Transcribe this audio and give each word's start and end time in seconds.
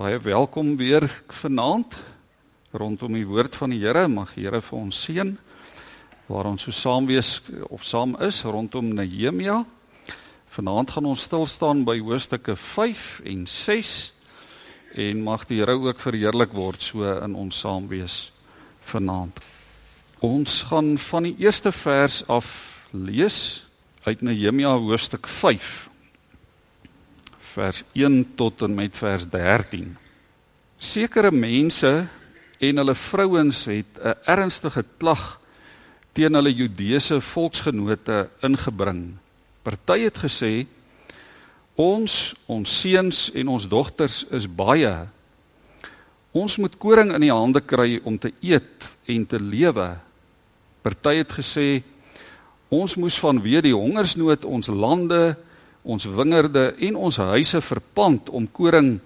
Baie 0.00 0.16
welkom 0.18 0.78
weer 0.80 1.04
vanaand 1.28 1.98
rondom 2.72 3.12
die 3.12 3.26
woord 3.28 3.52
van 3.52 3.74
die 3.74 3.82
Here. 3.82 4.06
Mag 4.08 4.30
die 4.32 4.46
Here 4.46 4.62
vir 4.64 4.78
ons 4.78 4.96
seën 5.04 5.34
waar 6.24 6.48
ons 6.48 6.64
so 6.64 6.72
saam 6.72 7.04
wees 7.04 7.34
of 7.68 7.84
saam 7.84 8.14
is 8.24 8.38
rondom 8.48 8.88
Nehemia. 8.96 9.58
Vanaand 10.56 10.94
gaan 10.94 11.10
ons 11.10 11.26
stil 11.28 11.44
staan 11.44 11.84
by 11.84 11.98
hoofstukke 12.00 12.56
5 12.56 13.04
en 13.28 13.44
6 13.44 13.92
en 15.04 15.20
mag 15.26 15.44
die 15.52 15.60
Here 15.60 15.76
ook 15.76 16.00
verheerlik 16.00 16.56
word 16.56 16.80
so 16.80 17.04
in 17.04 17.36
ons 17.36 17.60
saam 17.60 17.92
wees 17.92 18.30
vanaand. 18.94 19.36
Ons 20.24 20.62
gaan 20.72 20.94
van 21.10 21.28
die 21.28 21.36
eerste 21.44 21.76
vers 21.76 22.22
af 22.24 22.48
lees 22.96 23.66
uit 24.08 24.24
Nehemia 24.24 24.72
hoofstuk 24.80 25.28
5 25.28 25.89
vers 27.54 27.82
1 27.92 28.34
tot 28.38 28.62
en 28.62 28.74
met 28.74 28.96
vers 28.96 29.26
13. 29.28 29.96
Sekere 30.78 31.30
mense 31.34 31.90
en 32.60 32.80
hulle 32.82 32.94
vrouens 32.94 33.64
het 33.64 33.98
'n 33.98 34.14
ernstige 34.24 34.84
klag 34.98 35.40
teen 36.12 36.34
hulle 36.34 36.54
Judeese 36.54 37.20
volksgenote 37.20 38.28
ingebring. 38.42 39.16
Party 39.62 39.98
het 39.98 40.18
gesê 40.18 40.66
ons 41.74 42.34
ons 42.46 42.80
seuns 42.80 43.30
en 43.34 43.48
ons 43.48 43.68
dogters 43.68 44.24
is 44.30 44.46
baie. 44.46 45.08
Ons 46.32 46.56
moet 46.56 46.78
koring 46.78 47.12
in 47.14 47.20
die 47.20 47.32
hande 47.32 47.60
kry 47.60 48.00
om 48.04 48.18
te 48.18 48.32
eet 48.40 48.96
en 49.06 49.26
te 49.26 49.38
lewe. 49.40 49.98
Party 50.82 51.14
het 51.14 51.32
gesê 51.32 51.82
ons 52.68 52.96
moes 52.96 53.18
vanweë 53.18 53.62
die 53.62 53.74
hongersnood 53.74 54.44
ons 54.44 54.68
lande 54.68 55.36
ons 55.82 56.04
wingerde 56.04 56.74
en 56.78 56.96
ons 56.96 57.16
huise 57.16 57.60
verpand 57.64 58.30
om 58.30 58.48
koring 58.52 58.98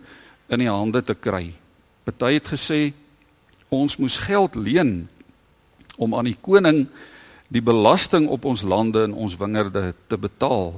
in 0.51 0.63
die 0.63 0.71
hande 0.71 1.03
te 1.03 1.15
kry. 1.15 1.53
Party 2.05 2.37
het 2.37 2.51
gesê 2.51 2.81
ons 3.75 3.97
moes 3.99 4.17
geld 4.27 4.57
leen 4.59 5.07
om 5.97 6.15
aan 6.15 6.29
die 6.29 6.39
koning 6.41 6.85
die 7.55 7.63
belasting 7.63 8.27
op 8.33 8.45
ons 8.49 8.65
lande 8.67 9.05
en 9.07 9.15
ons 9.15 9.37
wingerde 9.39 9.93
te 10.11 10.19
betaal. 10.19 10.75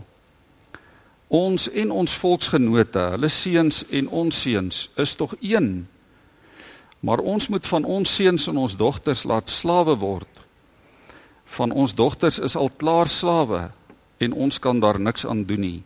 Ons 1.32 1.66
en 1.72 1.90
ons 1.90 2.16
volksgenote, 2.20 3.02
hulle 3.16 3.30
seuns 3.32 3.82
en 3.90 4.08
ons 4.08 4.42
seuns 4.42 4.86
is 5.00 5.14
tog 5.18 5.34
een. 5.40 5.86
Maar 7.00 7.22
ons 7.24 7.48
moet 7.48 7.66
van 7.66 7.84
ons 7.84 8.14
seuns 8.18 8.46
en 8.50 8.60
ons 8.62 8.76
dogters 8.76 9.24
laat 9.24 9.50
slawe 9.50 9.96
word. 9.98 10.28
Van 11.56 11.72
ons 11.72 11.94
dogters 11.94 12.38
is 12.42 12.56
al 12.58 12.70
klaar 12.78 13.08
slawe 13.10 13.70
en 14.18 14.32
ons 14.32 14.58
kan 14.58 14.80
daar 14.80 15.00
niks 15.00 15.26
aan 15.26 15.44
doen 15.44 15.60
nie 15.60 15.82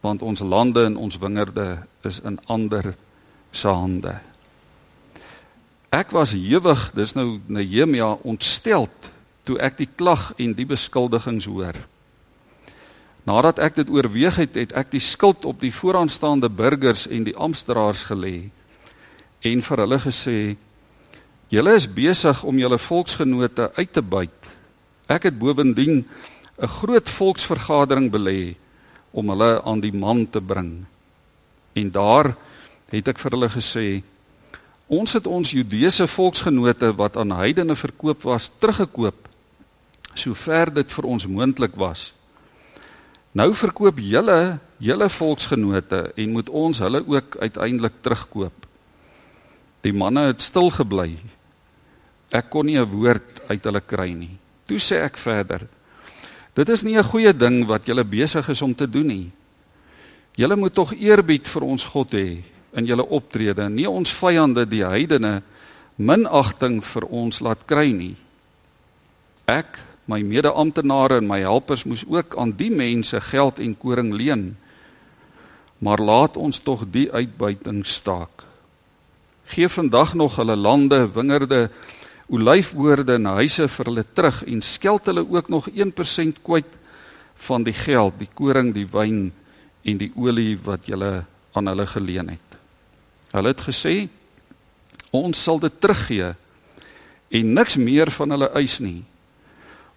want 0.00 0.22
ons 0.22 0.40
lande 0.40 0.84
en 0.84 0.96
ons 0.96 1.18
wingerde 1.18 1.82
is 2.06 2.20
in 2.22 2.38
ander 2.46 2.94
se 3.50 3.68
hande. 3.68 4.14
Ek 5.90 6.12
was 6.12 6.34
hewig, 6.36 6.90
dis 6.94 7.14
nou 7.16 7.40
Nehemia 7.48 8.12
ontsteld 8.22 9.10
toe 9.48 9.56
ek 9.64 9.78
die 9.80 9.88
klag 9.88 10.30
en 10.36 10.52
die 10.54 10.68
beskuldigings 10.68 11.48
hoor. 11.48 11.76
Nadat 13.28 13.58
ek 13.64 13.80
dit 13.80 13.90
oorweeg 13.92 14.38
het, 14.40 14.56
het 14.56 14.74
ek 14.76 14.92
die 14.92 15.02
skuld 15.02 15.44
op 15.48 15.60
die 15.60 15.72
vooraanstaande 15.72 16.48
burgers 16.52 17.06
en 17.08 17.26
die 17.26 17.36
amptenare 17.36 17.96
gelê 18.08 18.36
en 19.48 19.62
vir 19.62 19.80
hulle 19.82 19.98
gesê: 20.02 20.56
"Julle 21.48 21.74
is 21.74 21.88
besig 21.88 22.42
om 22.44 22.58
julle 22.58 22.78
volksgenote 22.78 23.70
uit 23.76 23.92
te 23.92 24.02
buit. 24.02 24.58
Ek 25.08 25.22
het 25.22 25.38
bovendien 25.38 26.04
'n 26.58 26.66
groot 26.66 27.08
volksvergadering 27.08 28.10
belê 28.10 28.56
om 29.10 29.28
hulle 29.30 29.62
aan 29.62 29.80
die 29.80 29.94
man 29.94 30.26
te 30.26 30.40
bring. 30.40 30.86
En 31.72 31.90
daar 31.90 32.34
het 32.90 33.08
ek 33.08 33.18
vir 33.18 33.30
hulle 33.30 33.48
gesê: 33.48 34.02
"Ons 34.88 35.12
het 35.12 35.26
ons 35.26 35.50
Judeese 35.50 36.06
volksgenote 36.06 36.92
wat 36.96 37.16
aan 37.16 37.30
heidene 37.30 37.76
verkoop 37.76 38.22
was, 38.22 38.50
teruggekoop 38.58 39.28
sover 40.14 40.74
dit 40.74 40.92
vir 40.92 41.04
ons 41.04 41.26
moontlik 41.26 41.76
was. 41.76 42.12
Nou 43.32 43.54
verkoop 43.54 43.98
julle 43.98 44.58
julle 44.78 45.08
volksgenote 45.08 46.12
en 46.16 46.32
moet 46.32 46.48
ons 46.48 46.78
hulle 46.78 47.04
ook 47.06 47.36
uiteindelik 47.36 48.02
terugkoop." 48.02 48.66
Die 49.82 49.92
manne 49.92 50.26
het 50.26 50.40
stil 50.40 50.70
gebly. 50.70 51.18
Ek 52.30 52.50
kon 52.50 52.66
nie 52.66 52.78
'n 52.78 52.90
woord 52.90 53.42
uit 53.48 53.64
hulle 53.64 53.80
kry 53.80 54.10
nie. 54.12 54.38
Toe 54.66 54.78
sê 54.78 55.04
ek 55.04 55.16
verder: 55.16 55.68
Dit 56.58 56.68
is 56.74 56.82
nie 56.82 56.98
'n 56.98 57.04
goeie 57.04 57.32
ding 57.32 57.66
wat 57.66 57.86
julle 57.86 58.04
besig 58.04 58.48
is 58.48 58.62
om 58.62 58.74
te 58.74 58.90
doen 58.90 59.06
nie. 59.06 59.30
Julle 60.34 60.56
moet 60.56 60.74
tog 60.74 60.92
eerbied 60.92 61.46
vir 61.46 61.62
ons 61.62 61.84
God 61.84 62.12
hê 62.12 62.42
in 62.72 62.86
julle 62.86 63.06
optrede, 63.06 63.68
nie 63.68 63.88
ons 63.88 64.10
vyande 64.10 64.66
die 64.68 64.84
heidene 64.84 65.42
minagting 65.96 66.84
vir 66.84 67.04
ons 67.04 67.40
laat 67.40 67.66
kry 67.66 67.92
nie. 67.92 68.16
Ek, 69.46 69.78
my 70.06 70.22
mede-amptenare 70.22 71.16
en 71.16 71.26
my 71.26 71.40
helpers 71.40 71.84
moes 71.84 72.04
ook 72.08 72.36
aan 72.38 72.52
die 72.56 72.70
mense 72.70 73.20
geld 73.20 73.58
en 73.58 73.76
koring 73.78 74.12
leen. 74.12 74.56
Maar 75.78 75.98
laat 75.98 76.36
ons 76.36 76.60
tog 76.60 76.84
die 76.90 77.12
uitbuiting 77.12 77.86
staak. 77.86 78.44
Geef 79.44 79.72
vandag 79.72 80.14
nog 80.14 80.36
hulle 80.36 80.56
lande, 80.56 81.06
wingerde 81.12 81.70
olyfoorde 82.28 83.16
en 83.16 83.30
huise 83.38 83.68
vir 83.72 83.88
hulle 83.88 84.04
terug 84.04 84.42
en 84.44 84.60
skeld 84.64 85.08
hulle 85.08 85.24
ook 85.24 85.48
nog 85.48 85.68
1% 85.70 86.42
kwyt 86.44 86.76
van 87.48 87.64
die 87.64 87.76
geld, 87.76 88.18
die 88.18 88.28
koring, 88.34 88.72
die 88.74 88.86
wyn 88.86 89.30
en 89.84 90.00
die 90.00 90.10
olie 90.16 90.58
wat 90.64 90.88
julle 90.90 91.24
aan 91.56 91.70
hulle 91.70 91.86
geleen 91.86 92.34
het. 92.34 92.58
Hulle 93.32 93.52
het 93.54 93.64
gesê 93.64 93.94
ons 95.14 95.40
sal 95.40 95.60
dit 95.62 95.80
teruggee 95.80 96.34
en 97.32 97.52
niks 97.54 97.78
meer 97.80 98.10
van 98.12 98.34
hulle 98.36 98.50
eis 98.60 98.78
nie. 98.84 99.02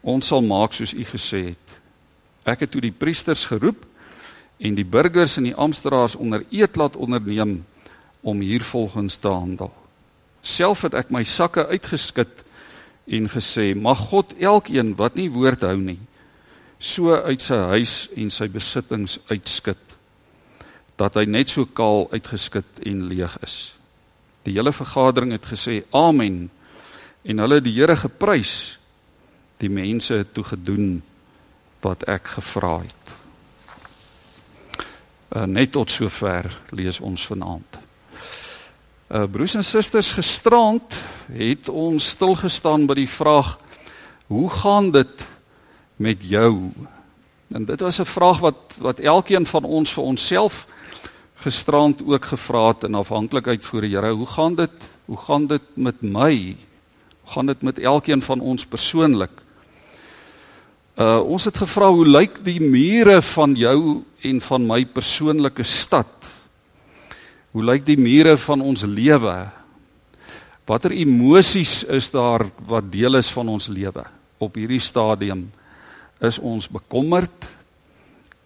Ons 0.02 0.32
sal 0.32 0.44
maak 0.46 0.74
soos 0.74 0.94
u 0.96 1.04
gesê 1.06 1.52
het. 1.52 1.76
Ek 2.48 2.64
het 2.64 2.72
toe 2.72 2.82
die 2.82 2.96
priesters 2.96 3.46
geroep 3.50 3.84
en 4.62 4.78
die 4.78 4.88
burgers 4.88 5.38
en 5.38 5.50
die 5.50 5.58
amptenare 5.58 6.18
onder 6.18 6.46
eed 6.50 6.80
laat 6.80 6.96
onderneem 6.96 7.62
om 8.22 8.42
hiervolgens 8.42 9.18
te 9.18 9.28
handel. 9.28 9.72
Self 10.42 10.82
het 10.82 10.96
ek 10.98 11.12
my 11.14 11.24
sakke 11.24 11.68
uitgeskit 11.68 12.44
en 13.08 13.30
gesê: 13.30 13.76
"Mag 13.76 13.98
God 14.10 14.34
elkeen 14.40 14.96
wat 14.96 15.16
nie 15.16 15.30
woord 15.30 15.62
hou 15.62 15.78
nie, 15.78 16.00
so 16.80 17.14
uit 17.14 17.42
sy 17.42 17.60
huis 17.76 18.10
en 18.18 18.30
sy 18.30 18.48
besittings 18.48 19.20
uitskit 19.30 19.78
dat 20.98 21.16
hy 21.16 21.26
net 21.26 21.50
so 21.50 21.66
kaal 21.66 22.08
uitgeskit 22.12 22.82
en 22.86 23.08
leeg 23.08 23.38
is." 23.44 23.74
Die 24.44 24.54
hele 24.54 24.74
vergadering 24.74 25.32
het 25.32 25.46
gesê: 25.46 25.84
"Amen." 25.92 26.50
En 27.24 27.38
hulle 27.38 27.62
die 27.62 27.74
Here 27.74 27.96
geprys. 27.96 28.80
Die 29.58 29.70
mense 29.70 30.14
het 30.14 30.34
toe 30.34 30.44
gedoen 30.44 31.04
wat 31.82 32.04
ek 32.10 32.28
gevra 32.38 32.80
het. 32.82 33.14
Uh, 35.32 35.46
net 35.46 35.72
tot 35.72 35.92
sover 35.92 36.50
lees 36.76 37.00
ons 37.00 37.26
vanaand. 37.28 37.78
Uh 39.12 39.26
broers 39.28 39.58
en 39.60 39.64
susters 39.64 40.14
gisterand 40.16 40.96
het 41.36 41.68
ons 41.68 42.06
stil 42.14 42.32
gestaan 42.40 42.86
by 42.88 42.96
die 42.96 43.10
vraag 43.12 43.58
hoe 44.32 44.48
gaan 44.50 44.88
dit 44.96 45.24
met 46.00 46.24
jou? 46.24 46.72
En 47.52 47.66
dit 47.68 47.80
was 47.84 48.00
'n 48.00 48.08
vraag 48.08 48.40
wat 48.40 48.78
wat 48.80 49.00
elkeen 49.00 49.46
van 49.46 49.64
ons 49.64 49.92
vir 49.92 50.04
onsself 50.04 50.68
gisterand 51.36 52.04
ook 52.06 52.26
gevra 52.26 52.68
het 52.68 52.84
in 52.84 52.96
afhanklikheid 52.96 53.66
voor 53.66 53.82
die 53.82 53.96
Here. 53.96 54.12
Hoe 54.12 54.28
gaan 54.28 54.56
dit? 54.56 54.72
Hoe 55.06 55.18
gaan 55.18 55.48
dit 55.48 55.62
met 55.74 56.02
my? 56.02 56.56
Hoe 57.22 57.32
gaan 57.34 57.46
dit 57.46 57.62
met 57.62 57.80
elkeen 57.80 58.22
van 58.22 58.40
ons 58.40 58.66
persoonlik? 58.66 59.42
Uh 60.96 61.20
ons 61.20 61.44
het 61.44 61.58
gevra 61.58 61.92
hoe 61.92 62.08
lyk 62.08 62.44
die 62.44 62.62
mure 62.62 63.22
van 63.22 63.56
jou 63.56 64.04
en 64.22 64.42
van 64.42 64.66
my 64.66 64.86
persoonlike 64.86 65.64
stad? 65.64 66.21
Hoe 67.52 67.64
lyk 67.68 67.84
die 67.84 68.00
mure 68.00 68.38
van 68.40 68.62
ons 68.64 68.86
lewe? 68.88 69.36
Watter 70.72 70.94
emosies 70.96 71.82
is 71.92 72.08
daar 72.14 72.46
wat 72.64 72.86
deel 72.94 73.18
is 73.20 73.28
van 73.36 73.50
ons 73.52 73.68
lewe 73.68 74.06
op 74.40 74.56
hierdie 74.56 74.80
stadium? 74.80 75.50
Is 76.24 76.40
ons 76.40 76.70
bekommerd? 76.72 77.48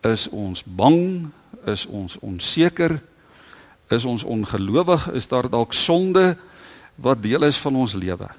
Is 0.02 0.26
ons 0.34 0.64
bang? 0.66 1.30
Is 1.70 1.86
ons 1.86 2.18
onseker? 2.26 2.98
Is 3.94 4.10
ons 4.10 4.26
ongelowig? 4.26 5.12
Is 5.14 5.30
daar 5.30 5.52
dalk 5.54 5.78
sonde 5.78 6.34
wat 6.98 7.22
deel 7.22 7.46
is 7.46 7.62
van 7.62 7.78
ons 7.78 7.94
lewe? 7.94 8.32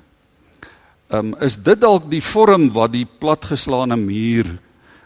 Um 1.14 1.36
is 1.38 1.54
dit 1.62 1.78
dalk 1.78 2.10
die 2.10 2.24
vorm 2.24 2.72
wat 2.74 2.90
die 2.96 3.06
platgeslaane 3.06 3.94
muur 4.00 4.56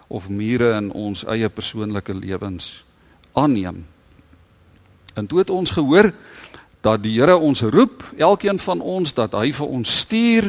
of 0.08 0.32
mure 0.32 0.72
in 0.78 0.88
ons 0.96 1.26
eie 1.28 1.52
persoonlike 1.52 2.16
lewens 2.16 2.78
aanneem? 3.36 3.84
En 5.20 5.26
toe 5.28 5.42
het 5.42 5.50
ons 5.52 5.70
gehoor 5.70 6.12
dat 6.80 7.02
die 7.04 7.18
Here 7.18 7.36
ons 7.36 7.60
roep, 7.60 8.04
elkeen 8.16 8.58
van 8.58 8.80
ons 8.80 9.12
dat 9.12 9.36
hy 9.36 9.50
vir 9.52 9.68
ons 9.68 9.96
stuur 10.00 10.48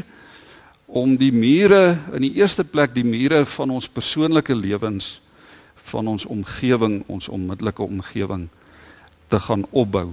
om 0.88 1.18
die 1.20 1.32
mure 1.36 1.98
in 2.16 2.24
die 2.24 2.38
eerste 2.40 2.64
plek 2.64 2.94
die 2.96 3.08
mure 3.08 3.44
van 3.58 3.72
ons 3.76 3.90
persoonlike 3.92 4.56
lewens 4.56 5.18
van 5.92 6.08
ons 6.08 6.24
omgewing, 6.30 7.02
ons 7.12 7.28
onmiddellike 7.28 7.84
omgewing 7.84 8.48
te 9.28 9.40
gaan 9.40 9.66
opbou. 9.72 10.08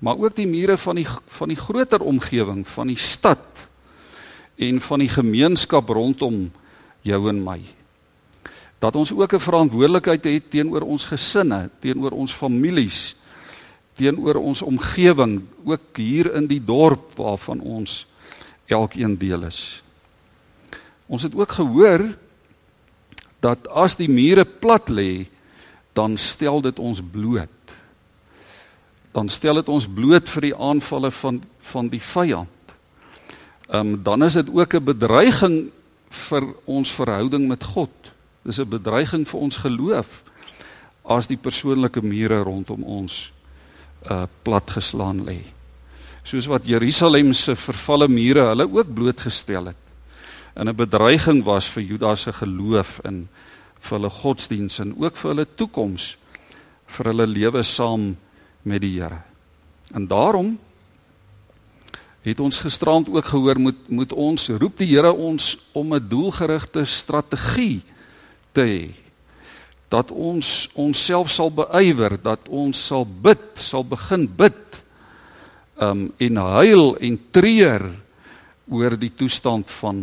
Maar 0.00 0.20
ook 0.20 0.36
die 0.36 0.48
mure 0.48 0.76
van 0.80 1.00
die 1.00 1.06
van 1.08 1.52
die 1.52 1.60
groter 1.60 2.00
omgewing, 2.00 2.64
van 2.68 2.92
die 2.92 3.00
stad 3.00 3.66
en 4.56 4.80
van 4.80 5.02
die 5.02 5.10
gemeenskap 5.12 5.88
rondom 5.92 6.46
jou 7.04 7.20
en 7.28 7.42
my. 7.44 7.58
Dat 8.80 8.96
ons 8.96 9.12
ook 9.12 9.34
'n 9.34 9.44
verantwoordelikheid 9.44 10.24
het 10.24 10.50
teenoor 10.50 10.82
ons 10.82 11.04
gesinne, 11.04 11.70
teenoor 11.80 12.12
ons 12.12 12.32
families, 12.32 13.16
teenoor 13.94 14.40
ons 14.42 14.62
omgewing, 14.62 15.42
ook 15.64 15.96
hier 15.96 16.32
in 16.34 16.48
die 16.50 16.60
dorp 16.62 17.14
waarvan 17.16 17.60
ons 17.60 18.04
elkeen 18.66 19.16
deel 19.18 19.46
is. 19.46 19.82
Ons 21.06 21.22
het 21.22 21.34
ook 21.34 21.52
gehoor 21.52 22.08
dat 23.44 23.68
as 23.68 23.96
die 24.00 24.08
mure 24.08 24.44
plat 24.44 24.88
lê, 24.88 25.26
dan 25.94 26.16
stel 26.18 26.60
dit 26.64 26.78
ons 26.78 27.02
bloot. 27.12 27.74
Dan 29.14 29.28
stel 29.30 29.60
dit 29.60 29.68
ons 29.70 29.86
bloot 29.86 30.28
vir 30.28 30.48
die 30.50 30.56
aanvalle 30.56 31.12
van 31.14 31.42
van 31.64 31.88
die 31.88 32.02
vyand. 32.02 32.74
Ehm 33.68 33.94
um, 33.94 34.02
dan 34.02 34.24
is 34.24 34.32
dit 34.32 34.50
ook 34.50 34.74
'n 34.74 34.84
bedreiging 34.84 35.70
vir 36.10 36.44
ons 36.64 36.90
verhouding 36.92 37.48
met 37.48 37.64
God. 37.64 37.90
Dis 38.42 38.58
'n 38.58 38.68
bedreiging 38.68 39.28
vir 39.28 39.40
ons 39.40 39.56
geloof 39.56 40.22
as 41.02 41.26
die 41.26 41.36
persoonlike 41.36 42.02
mure 42.02 42.42
rondom 42.42 42.82
ons 42.82 43.33
uh 44.10 44.26
platgeslaan 44.42 45.24
lê. 45.24 45.40
Soos 46.24 46.46
wat 46.46 46.66
Jerusalem 46.66 47.32
se 47.32 47.56
vervalle 47.56 48.08
mure 48.08 48.48
hulle 48.50 48.68
ook 48.68 48.94
blootgestel 48.94 49.66
het. 49.66 49.84
En 50.54 50.68
'n 50.68 50.76
bedreiging 50.76 51.44
was 51.44 51.68
vir 51.68 51.82
Juda 51.82 52.14
se 52.14 52.32
geloof 52.32 53.00
in 53.04 53.28
vir 53.78 53.98
hulle 53.98 54.10
godsdiens 54.10 54.78
en 54.78 54.94
ook 54.96 55.16
vir 55.16 55.30
hulle 55.30 55.46
toekoms 55.54 56.16
vir 56.86 57.06
hulle 57.06 57.26
lewe 57.26 57.62
saam 57.62 58.16
met 58.62 58.80
die 58.80 59.00
Here. 59.00 59.22
En 59.92 60.06
daarom 60.06 60.58
het 62.22 62.40
ons 62.40 62.60
gisterand 62.60 63.08
ook 63.08 63.24
gehoor 63.24 63.60
moet 63.60 63.88
moet 63.88 64.12
ons 64.12 64.48
roep 64.48 64.78
die 64.78 64.88
Here 64.94 65.12
ons 65.12 65.58
om 65.72 65.94
'n 65.94 66.08
doelgerigte 66.08 66.84
strategie 66.84 67.82
te 68.52 68.60
hê 68.60 69.03
dat 69.94 70.10
ons 70.10 70.50
onsself 70.74 71.30
sal 71.30 71.52
beywer 71.54 72.18
dat 72.22 72.48
ons 72.50 72.80
sal 72.90 73.06
bid 73.06 73.44
sal 73.60 73.86
begin 73.86 74.26
bid 74.26 74.80
um 75.84 76.08
en 76.22 76.42
huil 76.58 76.94
en 76.98 77.20
treur 77.34 77.86
oor 78.70 78.98
die 78.98 79.12
toestand 79.14 79.70
van 79.78 80.02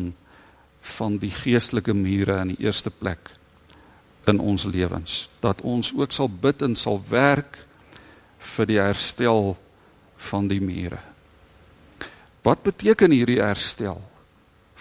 van 0.98 1.20
die 1.22 1.34
geestelike 1.34 1.94
mure 1.94 2.40
in 2.46 2.56
die 2.56 2.66
eerste 2.66 2.90
plek 2.90 3.36
in 4.32 4.40
ons 4.40 4.66
lewens 4.66 5.26
dat 5.44 5.62
ons 5.62 5.94
ook 5.98 6.16
sal 6.16 6.32
bid 6.32 6.64
en 6.66 6.76
sal 6.80 7.02
werk 7.12 7.62
vir 8.56 8.70
die 8.74 8.82
herstel 8.82 9.56
van 10.32 10.48
die 10.50 10.62
mure 10.64 11.02
Wat 12.42 12.64
beteken 12.66 13.14
hierdie 13.14 13.42
herstel 13.42 14.00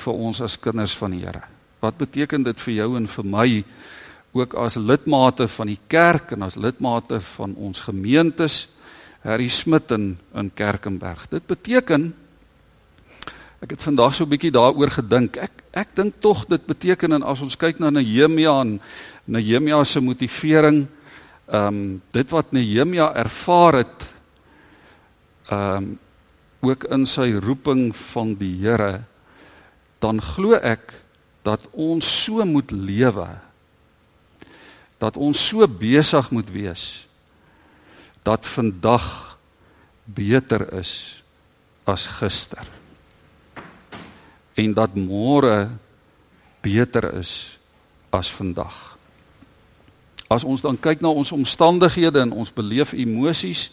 vir 0.01 0.21
ons 0.29 0.41
as 0.41 0.57
kinders 0.61 0.95
van 0.97 1.12
die 1.12 1.25
Here? 1.27 1.45
Wat 1.81 1.97
beteken 2.01 2.45
dit 2.45 2.61
vir 2.61 2.75
jou 2.75 2.95
en 2.97 3.09
vir 3.09 3.27
my 3.29 3.49
ook 4.32 4.55
as 4.55 4.79
lidmate 4.79 5.49
van 5.49 5.67
die 5.67 5.81
kerk 5.91 6.32
en 6.32 6.43
as 6.47 6.59
lidmate 6.61 7.21
van 7.35 7.55
ons 7.55 7.81
gemeentes 7.81 8.69
Harry 9.27 9.49
Smit 9.49 9.91
in 9.91 10.19
in 10.35 10.50
Kerkenberg? 10.55 11.29
Dit 11.29 11.47
beteken 11.47 12.15
ek 13.61 13.75
het 13.75 13.82
vandag 13.82 14.15
so 14.15 14.25
'n 14.25 14.29
bietjie 14.29 14.55
daaroor 14.55 14.91
gedink. 14.91 15.37
Ek 15.37 15.53
ek 15.73 15.94
dink 15.94 16.15
tog 16.21 16.47
dit 16.47 16.67
beteken 16.67 17.12
en 17.12 17.23
as 17.23 17.41
ons 17.41 17.56
kyk 17.56 17.79
na 17.79 17.91
Nehemia 17.91 18.61
en 18.61 18.81
Nehemia 19.27 19.85
se 19.85 20.00
motivering, 20.00 20.87
ehm 21.47 21.67
um, 21.67 22.03
dit 22.11 22.31
wat 22.31 22.53
Nehemia 22.53 23.15
ervaar 23.15 23.75
het 23.75 24.06
ehm 25.50 25.76
um, 25.76 25.99
ook 26.61 26.85
in 26.85 27.06
sy 27.06 27.33
roeping 27.41 27.97
van 27.97 28.35
die 28.35 28.61
Here, 28.61 29.05
dan 29.99 30.21
glo 30.21 30.53
ek 30.55 30.93
dat 31.43 31.65
ons 31.73 32.25
so 32.25 32.44
moet 32.44 32.71
lewe. 32.71 33.29
Dat 35.00 35.17
ons 35.17 35.41
so 35.49 35.64
besig 35.64 36.29
moet 36.31 36.50
wees 36.52 37.06
dat 38.23 38.47
vandag 38.47 39.38
beter 40.05 40.67
is 40.76 41.23
as 41.88 42.06
gister. 42.20 42.67
En 44.55 44.75
dat 44.76 44.94
môre 44.94 45.70
beter 46.61 47.14
is 47.17 47.56
as 48.12 48.31
vandag. 48.31 48.99
As 50.29 50.44
ons 50.44 50.62
dan 50.62 50.79
kyk 50.79 51.00
na 51.00 51.11
ons 51.11 51.32
omstandighede 51.32 52.20
en 52.23 52.35
ons 52.37 52.52
beleef 52.52 52.93
emosies, 52.93 53.70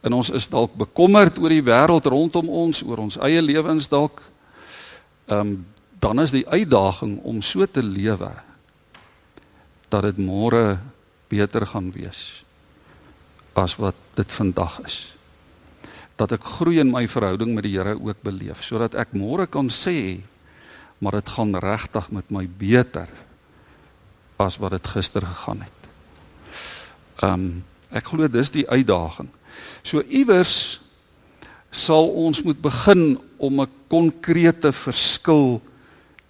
en 0.00 0.14
ons 0.14 0.30
is 0.30 0.48
dalk 0.48 0.76
bekommerd 0.78 1.40
oor 1.42 1.52
die 1.52 1.64
wêreld 1.64 2.06
rondom 2.06 2.48
ons, 2.48 2.84
oor 2.86 3.02
ons 3.02 3.18
eie 3.26 3.42
lewens 3.42 3.90
dalk. 3.90 4.22
Ehm 5.26 5.40
um, 5.40 5.58
dan 5.98 6.20
is 6.22 6.30
die 6.30 6.44
uitdaging 6.46 7.16
om 7.26 7.40
so 7.42 7.66
te 7.66 7.82
lewe 7.82 8.30
dat 9.88 10.02
dit 10.02 10.18
môre 10.20 10.78
beter 11.28 11.66
gaan 11.66 11.90
wees 11.92 12.42
as 13.58 13.74
wat 13.76 13.96
dit 14.14 14.30
vandag 14.32 14.78
is. 14.86 14.98
Dat 16.18 16.32
ek 16.36 16.44
groei 16.58 16.78
in 16.78 16.92
my 16.92 17.08
verhouding 17.10 17.54
met 17.54 17.66
die 17.66 17.74
Here 17.74 17.96
ook 17.98 18.22
beleef 18.22 18.62
sodat 18.66 18.94
ek 18.94 19.16
môre 19.18 19.48
kan 19.50 19.70
sê 19.70 20.20
maar 20.98 21.18
dit 21.18 21.28
gaan 21.30 21.54
regtig 21.54 22.10
met 22.10 22.30
my 22.34 22.44
beter 22.46 23.10
as 24.38 24.58
wat 24.62 24.74
dit 24.76 24.86
gister 24.86 25.26
gegaan 25.26 25.64
het. 25.66 25.90
Ehm 27.22 27.34
um, 27.34 27.48
ek 27.88 28.10
glo 28.12 28.28
dis 28.28 28.50
die 28.52 28.66
uitdaging. 28.68 29.30
So 29.80 30.02
iewers 30.12 30.80
sal 31.72 32.10
ons 32.12 32.42
moet 32.44 32.60
begin 32.60 33.16
om 33.38 33.60
'n 33.60 33.70
konkrete 33.88 34.72
verskil 34.72 35.60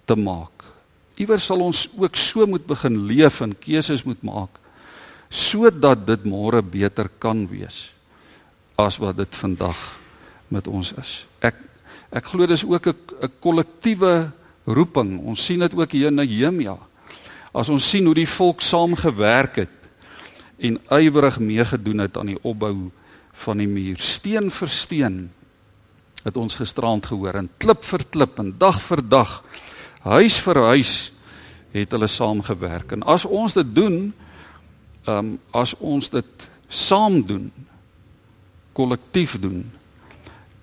te 0.05 0.15
maak. 0.15 0.58
Iewers 1.19 1.49
sal 1.49 1.61
ons 1.63 1.87
ook 1.99 2.15
so 2.15 2.47
moet 2.47 2.65
begin 2.67 2.95
leef 3.09 3.41
en 3.43 3.55
keuses 3.59 4.05
moet 4.07 4.21
maak 4.23 4.55
sodat 5.29 6.07
dit 6.07 6.23
môre 6.25 6.63
beter 6.65 7.05
kan 7.21 7.43
wees 7.45 7.91
as 8.81 8.97
wat 8.97 9.19
dit 9.19 9.35
vandag 9.37 9.77
met 10.49 10.65
ons 10.65 10.89
is. 10.97 11.25
Ek 11.41 11.53
ek 12.09 12.25
glo 12.31 12.47
dis 12.49 12.65
ook 12.65 12.87
'n 12.87 13.29
kollektiewe 13.39 14.31
roeping. 14.65 15.19
Ons 15.21 15.45
sien 15.45 15.59
dit 15.59 15.73
ook 15.73 15.91
hier 15.91 16.07
in 16.07 16.15
Nehemia. 16.15 16.77
As 17.53 17.69
ons 17.69 17.89
sien 17.89 18.05
hoe 18.05 18.15
die 18.15 18.29
volk 18.29 18.61
saamgewerk 18.61 19.55
het 19.55 19.75
en 20.57 20.79
ywerig 20.89 21.39
meegedoen 21.39 21.99
het 21.99 22.17
aan 22.17 22.33
die 22.33 22.43
opbou 22.43 22.91
van 23.45 23.57
die 23.57 23.67
muur 23.67 23.99
steen 23.99 24.51
vir 24.51 24.69
steen 24.69 25.29
het 26.23 26.37
ons 26.37 26.55
gisterand 26.59 27.05
gehoor 27.05 27.39
en 27.39 27.49
klip 27.57 27.83
vir 27.83 28.03
klip 28.11 28.39
en 28.39 28.51
dag 28.57 28.81
vir 28.81 29.01
dag 29.09 29.43
huis 29.99 30.39
vir 30.39 30.61
huis 30.69 30.93
het 31.71 31.91
hulle 31.91 32.07
saamgewerk. 32.07 32.91
En 32.91 33.03
as 33.03 33.25
ons 33.25 33.53
dit 33.53 33.75
doen 33.75 34.13
ehm 35.07 35.17
um, 35.17 35.39
as 35.55 35.73
ons 35.79 36.09
dit 36.09 36.49
saam 36.67 37.21
doen 37.25 37.51
kollektief 38.73 39.39
doen 39.39 39.63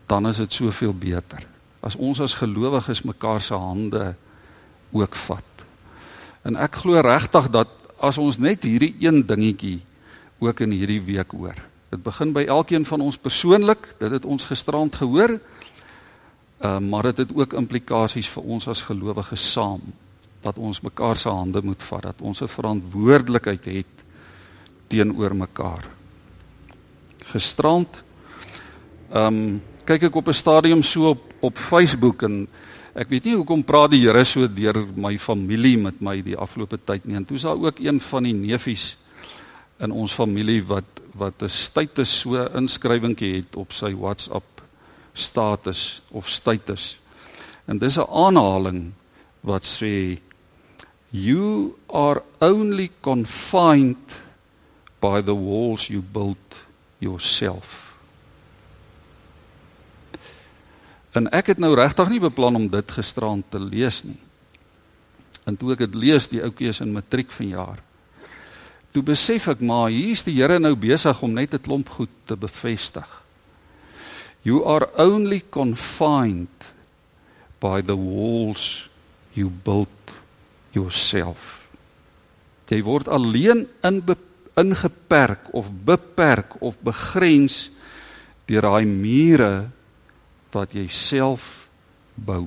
dan 0.06 0.26
is 0.26 0.36
dit 0.36 0.52
soveel 0.52 0.94
beter. 0.94 1.42
As 1.80 1.96
ons 1.96 2.20
as 2.20 2.34
gelowiges 2.34 3.02
mekaar 3.02 3.40
se 3.40 3.54
hande 3.54 4.14
ook 4.92 5.14
vat. 5.14 5.64
En 6.42 6.56
ek 6.56 6.82
glo 6.82 7.00
regtig 7.02 7.50
dat 7.50 7.68
as 7.98 8.18
ons 8.18 8.38
net 8.38 8.62
hierdie 8.62 8.94
een 9.00 9.24
dingetjie 9.26 9.80
ook 10.38 10.60
in 10.60 10.70
hierdie 10.70 11.00
week 11.02 11.32
hoor. 11.32 11.56
Dit 11.90 12.02
begin 12.02 12.32
by 12.36 12.44
elkeen 12.44 12.84
van 12.86 13.00
ons 13.00 13.18
persoonlik, 13.18 13.94
dit 13.98 14.10
het 14.10 14.24
ons 14.24 14.44
gisterand 14.44 14.94
gehoor. 14.94 15.38
Uh, 16.56 16.78
maar 16.78 17.02
dit 17.02 17.16
het 17.16 17.34
ook 17.36 17.52
implikasies 17.52 18.28
vir 18.32 18.42
ons 18.42 18.68
as 18.68 18.82
gelowiges 18.82 19.52
saam 19.52 19.82
dat 20.40 20.58
ons 20.58 20.80
mekaar 20.80 21.16
se 21.16 21.28
hande 21.28 21.60
moet 21.62 21.82
vat, 21.82 22.02
dat 22.02 22.20
ons 22.22 22.40
'n 22.40 22.48
verantwoordelikheid 22.48 23.64
het 23.64 24.04
teenoor 24.88 25.36
mekaar. 25.36 25.84
Gisterand 27.32 28.04
ehm 29.10 29.26
um, 29.26 29.62
kyk 29.84 30.02
ek 30.02 30.16
op 30.16 30.28
'n 30.28 30.34
stadium 30.34 30.82
so 30.82 31.10
op 31.10 31.22
op 31.40 31.58
Facebook 31.58 32.22
en 32.22 32.48
ek 32.94 33.08
weet 33.08 33.24
nie 33.24 33.36
hoekom 33.36 33.64
praat 33.64 33.90
die 33.90 34.00
Here 34.00 34.24
so 34.24 34.48
deur 34.48 34.86
my 34.96 35.18
familie 35.18 35.76
met 35.78 36.00
my 36.00 36.22
die 36.22 36.36
afgelope 36.36 36.78
tyd 36.84 37.04
nie. 37.04 37.16
En 37.16 37.24
toe 37.24 37.36
is 37.36 37.42
daar 37.42 37.60
ook 37.60 37.78
een 37.78 38.00
van 38.00 38.22
die 38.22 38.34
neefies 38.34 38.96
in 39.78 39.92
ons 39.92 40.14
familie 40.14 40.64
wat 40.64 40.84
wat 41.16 41.42
'n 41.42 41.48
status 41.48 42.20
so 42.20 42.36
inskrywingkie 42.54 43.34
het 43.34 43.56
op 43.56 43.72
sy 43.72 43.94
WhatsApp 43.94 44.55
status 45.16 46.02
of 46.12 46.28
status. 46.28 46.98
En 47.64 47.78
dis 47.78 47.96
'n 47.98 48.06
aanhaling 48.10 48.92
wat 49.40 49.64
sê 49.64 50.20
you 51.10 51.74
are 51.88 52.22
only 52.40 52.90
confined 53.00 54.22
by 55.00 55.22
the 55.22 55.34
walls 55.34 55.86
you 55.86 56.02
built 56.02 56.66
yourself. 56.98 57.94
En 61.12 61.30
ek 61.30 61.46
het 61.46 61.58
nou 61.58 61.74
regtig 61.74 62.08
nie 62.08 62.20
beplan 62.20 62.54
om 62.54 62.68
dit 62.68 62.90
gisterand 62.90 63.44
te 63.50 63.58
lees 63.58 64.04
nie. 64.04 64.20
En 65.44 65.56
toe 65.56 65.72
ek 65.72 65.78
dit 65.78 65.94
lees, 65.94 66.28
die 66.28 66.42
ouetjie 66.42 66.68
is 66.68 66.80
in 66.80 66.92
matriek 66.92 67.32
vanjaar 67.32 67.80
toe 68.96 69.04
besef 69.04 69.50
ek 69.52 69.60
maar 69.60 69.90
hier's 69.92 70.24
die 70.24 70.38
Here 70.38 70.56
nou 70.56 70.72
besig 70.72 71.20
om 71.22 71.34
net 71.36 71.52
'n 71.52 71.60
klomp 71.60 71.88
goed 71.88 72.12
te 72.24 72.36
bevestig. 72.36 73.08
You 74.46 74.62
are 74.62 74.86
only 74.94 75.42
confined 75.50 76.70
by 77.58 77.82
the 77.82 77.98
walls 77.98 78.86
you 79.34 79.50
built 79.50 79.90
yourself. 80.70 81.66
Jy 82.70 82.78
word 82.86 83.10
alleen 83.10 83.66
in 83.82 83.98
ingeperk 84.56 85.50
of 85.50 85.66
beperk 85.84 86.54
of 86.62 86.78
begrens 86.78 87.72
deur 88.46 88.62
daai 88.70 88.86
mure 88.86 89.66
wat 90.54 90.72
jy 90.78 90.86
self 90.94 91.66
bou 92.14 92.46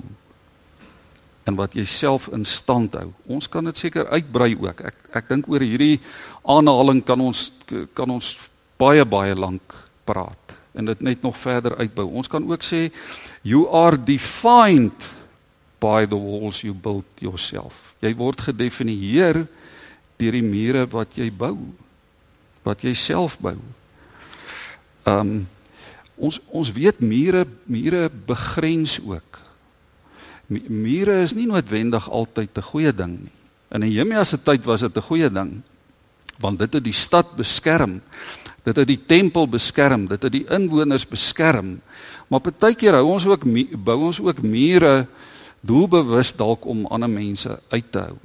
en 1.46 1.58
wat 1.60 1.76
jy 1.76 1.84
self 1.84 2.30
in 2.34 2.48
stand 2.48 2.96
hou. 2.96 3.12
Ons 3.28 3.52
kan 3.52 3.68
dit 3.68 3.76
seker 3.76 4.08
uitbrei 4.08 4.56
ook. 4.56 4.88
Ek 4.88 5.20
ek 5.20 5.30
dink 5.30 5.52
oor 5.52 5.62
hierdie 5.62 6.00
aanhaling 6.48 7.04
kan 7.04 7.20
ons 7.22 7.50
kan 7.94 8.10
ons 8.10 8.34
baie 8.80 9.04
baie 9.04 9.36
lank 9.36 9.76
praat 10.08 10.49
en 10.72 10.86
dit 10.86 11.02
net 11.02 11.22
nog 11.22 11.38
verder 11.38 11.76
uitbou. 11.78 12.08
Ons 12.08 12.28
kan 12.28 12.46
ook 12.46 12.64
sê 12.64 12.90
you 13.42 13.68
are 13.72 13.98
defined 13.98 15.08
by 15.80 16.06
the 16.06 16.18
walls 16.20 16.62
you 16.62 16.74
built 16.74 17.24
yourself. 17.24 17.94
Jy 18.04 18.14
word 18.20 18.42
gedefinieer 18.50 19.46
deur 20.20 20.36
die 20.36 20.44
mure 20.44 20.86
wat 20.92 21.16
jy 21.18 21.30
bou. 21.32 21.56
Wat 22.68 22.84
jy 22.84 22.94
self 22.94 23.40
bou. 23.42 23.58
Um 25.08 25.48
ons 26.20 26.36
ons 26.52 26.74
weet 26.76 27.00
mure 27.00 27.46
mure 27.72 28.10
begrens 28.28 28.98
ook. 29.00 29.40
Mure 30.50 31.22
is 31.24 31.36
nie 31.38 31.48
noodwendig 31.48 32.10
altyd 32.10 32.58
'n 32.58 32.70
goeie 32.72 32.94
ding 32.94 33.20
nie. 33.24 33.36
In 33.72 33.80
Nehemia 33.80 34.24
se 34.24 34.38
tyd 34.38 34.66
was 34.66 34.82
dit 34.82 34.98
'n 34.98 35.02
goeie 35.02 35.30
ding 35.30 35.62
want 36.40 36.60
dit 36.60 36.74
het 36.74 36.84
die 36.84 36.96
stad 36.96 37.36
beskerm. 37.36 38.02
Dit 38.64 38.76
het 38.76 38.88
die 38.88 39.06
tempel 39.06 39.48
beskerm, 39.48 40.08
dit 40.08 40.24
het 40.24 40.32
die 40.32 40.46
inwoners 40.50 41.08
beskerm. 41.08 41.80
Maar 42.28 42.40
partykeer 42.40 42.94
hou 42.94 43.06
ons 43.14 43.26
ook 43.26 43.44
bou 43.84 43.98
ons 44.10 44.20
ook 44.20 44.42
mure 44.42 45.08
doelbewus 45.62 46.34
dalk 46.36 46.66
om 46.66 46.86
ander 46.88 47.10
mense 47.10 47.60
uit 47.70 47.92
te 47.92 48.00
hou 48.00 48.18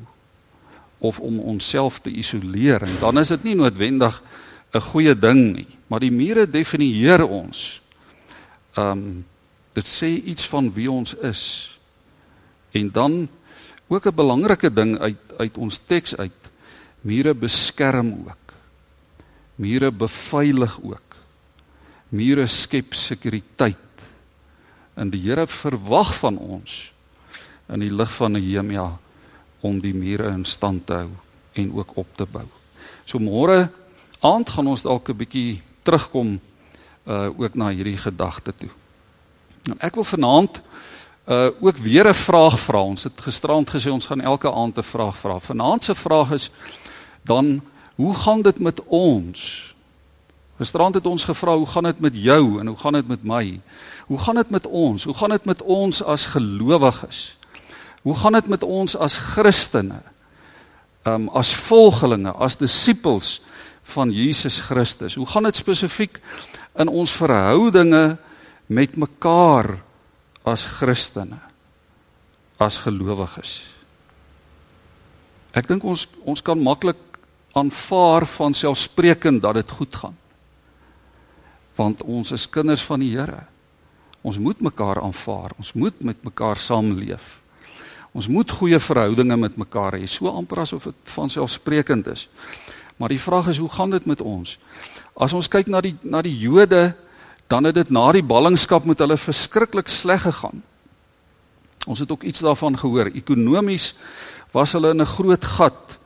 of 1.04 1.18
om 1.20 1.40
onsself 1.40 1.98
te 2.00 2.10
isoleer 2.10 2.82
en 2.86 2.94
dan 3.00 3.18
is 3.20 3.28
dit 3.34 3.42
nie 3.44 3.56
noodwendig 3.58 4.22
'n 4.74 4.80
goeie 4.80 5.14
ding 5.14 5.54
nie, 5.54 5.66
maar 5.86 6.00
die 6.00 6.10
mure 6.10 6.46
definieer 6.50 7.22
ons. 7.22 7.80
Ehm 8.74 8.90
um, 8.90 9.24
dit 9.74 9.86
sê 9.86 10.06
iets 10.06 10.46
van 10.46 10.72
wie 10.74 10.90
ons 10.90 11.14
is. 11.14 11.70
En 12.72 12.90
dan 12.90 13.28
ook 13.88 14.06
'n 14.06 14.14
belangrike 14.14 14.72
ding 14.72 14.98
uit 14.98 15.18
uit 15.38 15.58
ons 15.58 15.78
teks 15.86 16.16
uit. 16.16 16.40
Mure 17.00 17.34
beskerm 17.34 18.24
ook. 18.26 18.43
Mure 19.56 19.92
beveilig 19.92 20.78
ook. 20.82 21.16
Mure 22.08 22.46
skep 22.46 22.94
sekuriteit. 22.94 23.76
En 24.94 25.10
die 25.10 25.20
Here 25.20 25.46
verwag 25.46 26.14
van 26.14 26.38
ons 26.38 26.92
in 27.68 27.80
die 27.80 27.92
lig 27.92 28.10
van 28.12 28.32
Nehemia 28.36 28.98
om 29.64 29.80
die 29.80 29.94
mure 29.96 30.28
in 30.34 30.44
stand 30.44 30.86
te 30.86 30.98
hou 31.04 31.10
en 31.54 31.72
ook 31.72 31.96
op 31.96 32.10
te 32.18 32.26
bou. 32.28 32.44
So 33.08 33.18
môre 33.22 33.70
aand 34.24 34.50
gaan 34.50 34.68
ons 34.68 34.84
dalk 34.84 35.08
'n 35.08 35.16
bietjie 35.16 35.62
terugkom 35.82 36.40
uh 37.06 37.28
ook 37.36 37.54
na 37.54 37.68
hierdie 37.68 37.96
gedagte 37.96 38.52
toe. 38.52 38.70
En 39.70 39.78
ek 39.80 39.94
wil 39.94 40.04
vanaand 40.04 40.60
uh 41.28 41.50
ook 41.60 41.76
weer 41.76 42.08
'n 42.08 42.14
vraag 42.14 42.58
vra. 42.60 42.80
Ons 42.82 43.04
het 43.04 43.20
gisterand 43.20 43.70
gesê 43.70 43.90
ons 43.90 44.06
gaan 44.06 44.20
elke 44.20 44.52
aand 44.52 44.78
'n 44.78 44.82
vraag 44.82 45.16
vra. 45.16 45.38
Vanaand 45.38 45.84
se 45.84 45.94
vraag 45.94 46.32
is 46.32 46.50
dan 47.22 47.62
hoe 47.94 48.14
gaan 48.14 48.42
dit 48.42 48.58
met 48.58 48.80
ons? 48.86 49.74
Gisterand 50.58 50.94
het 50.94 51.06
ons 51.06 51.24
gevra 51.24 51.56
hoe 51.56 51.66
gaan 51.66 51.88
dit 51.90 52.00
met 52.00 52.14
jou 52.14 52.60
en 52.60 52.66
hoe 52.66 52.76
gaan 52.78 52.92
dit 52.92 53.08
met 53.08 53.22
my? 53.22 53.60
Hoe 54.06 54.18
gaan 54.18 54.34
dit 54.34 54.50
met 54.50 54.66
ons? 54.66 55.04
Hoe 55.04 55.14
gaan 55.14 55.30
dit 55.34 55.44
met 55.44 55.62
ons 55.62 56.02
as 56.02 56.26
gelowiges? 56.26 57.36
Hoe 58.02 58.14
gaan 58.14 58.32
dit 58.32 58.46
met 58.46 58.62
ons 58.62 58.96
as 58.96 59.16
Christene? 59.18 60.02
Um 61.04 61.28
as 61.28 61.54
volgelinge, 61.54 62.32
as 62.32 62.56
disippels 62.56 63.40
van 63.82 64.10
Jesus 64.10 64.60
Christus. 64.60 65.14
Hoe 65.14 65.26
gaan 65.26 65.42
dit 65.42 65.56
spesifiek 65.56 66.20
in 66.78 66.88
ons 66.88 67.12
verhoudinge 67.12 68.16
met 68.66 68.96
mekaar 68.96 69.78
as 70.42 70.64
Christene? 70.78 71.40
As 72.56 72.78
gelowiges. 72.78 73.62
Ek 75.54 75.66
dink 75.68 75.84
ons 75.84 76.06
ons 76.24 76.42
kan 76.42 76.58
maklik 76.58 77.13
aanvaar 77.54 78.26
van 78.26 78.54
selfspreekend 78.54 79.42
dat 79.42 79.54
dit 79.54 79.70
goed 79.70 79.96
gaan. 79.96 80.16
Want 81.74 82.02
ons 82.02 82.30
is 82.34 82.48
kinders 82.50 82.82
van 82.82 83.02
die 83.02 83.14
Here. 83.14 83.46
Ons 84.22 84.38
moet 84.38 84.60
mekaar 84.60 85.00
aanvaar. 85.02 85.52
Ons 85.58 85.72
moet 85.72 86.02
met 86.02 86.22
mekaar 86.24 86.56
saamleef. 86.56 87.40
Ons 88.14 88.28
moet 88.30 88.50
goeie 88.50 88.78
verhoudinge 88.78 89.36
met 89.36 89.56
mekaar 89.58 89.96
hê, 89.98 90.06
so 90.06 90.30
amper 90.30 90.62
asof 90.62 90.86
dit 90.86 91.14
van 91.16 91.30
selfsprekend 91.30 92.06
is. 92.12 92.28
Maar 92.96 93.10
die 93.10 93.18
vraag 93.18 93.48
is, 93.50 93.58
hoe 93.58 93.70
gaan 93.74 93.90
dit 93.90 94.06
met 94.06 94.22
ons? 94.22 94.54
As 95.18 95.34
ons 95.34 95.50
kyk 95.50 95.66
na 95.66 95.80
die 95.82 95.96
na 96.06 96.22
die 96.22 96.34
Jode, 96.38 96.92
dan 97.50 97.66
het 97.66 97.74
dit 97.74 97.90
na 97.90 98.06
die 98.14 98.22
ballingskap 98.22 98.86
met 98.86 99.02
hulle 99.02 99.18
verskriklik 99.18 99.90
sleg 99.90 100.22
gegaan. 100.22 100.62
Ons 101.90 102.00
het 102.00 102.12
ook 102.14 102.22
iets 102.22 102.40
daarvan 102.40 102.78
gehoor. 102.78 103.10
Ekonomies 103.12 103.92
was 104.54 104.72
hulle 104.72 104.94
in 104.94 105.02
'n 105.02 105.14
groot 105.16 105.44
gat. 105.44 105.98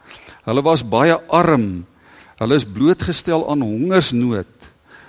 Hulle 0.48 0.64
was 0.64 0.80
baie 0.80 1.18
arm. 1.28 1.84
Hulle 2.40 2.56
is 2.56 2.64
blootgestel 2.64 3.44
aan 3.50 3.60
hongersnood. 3.60 4.68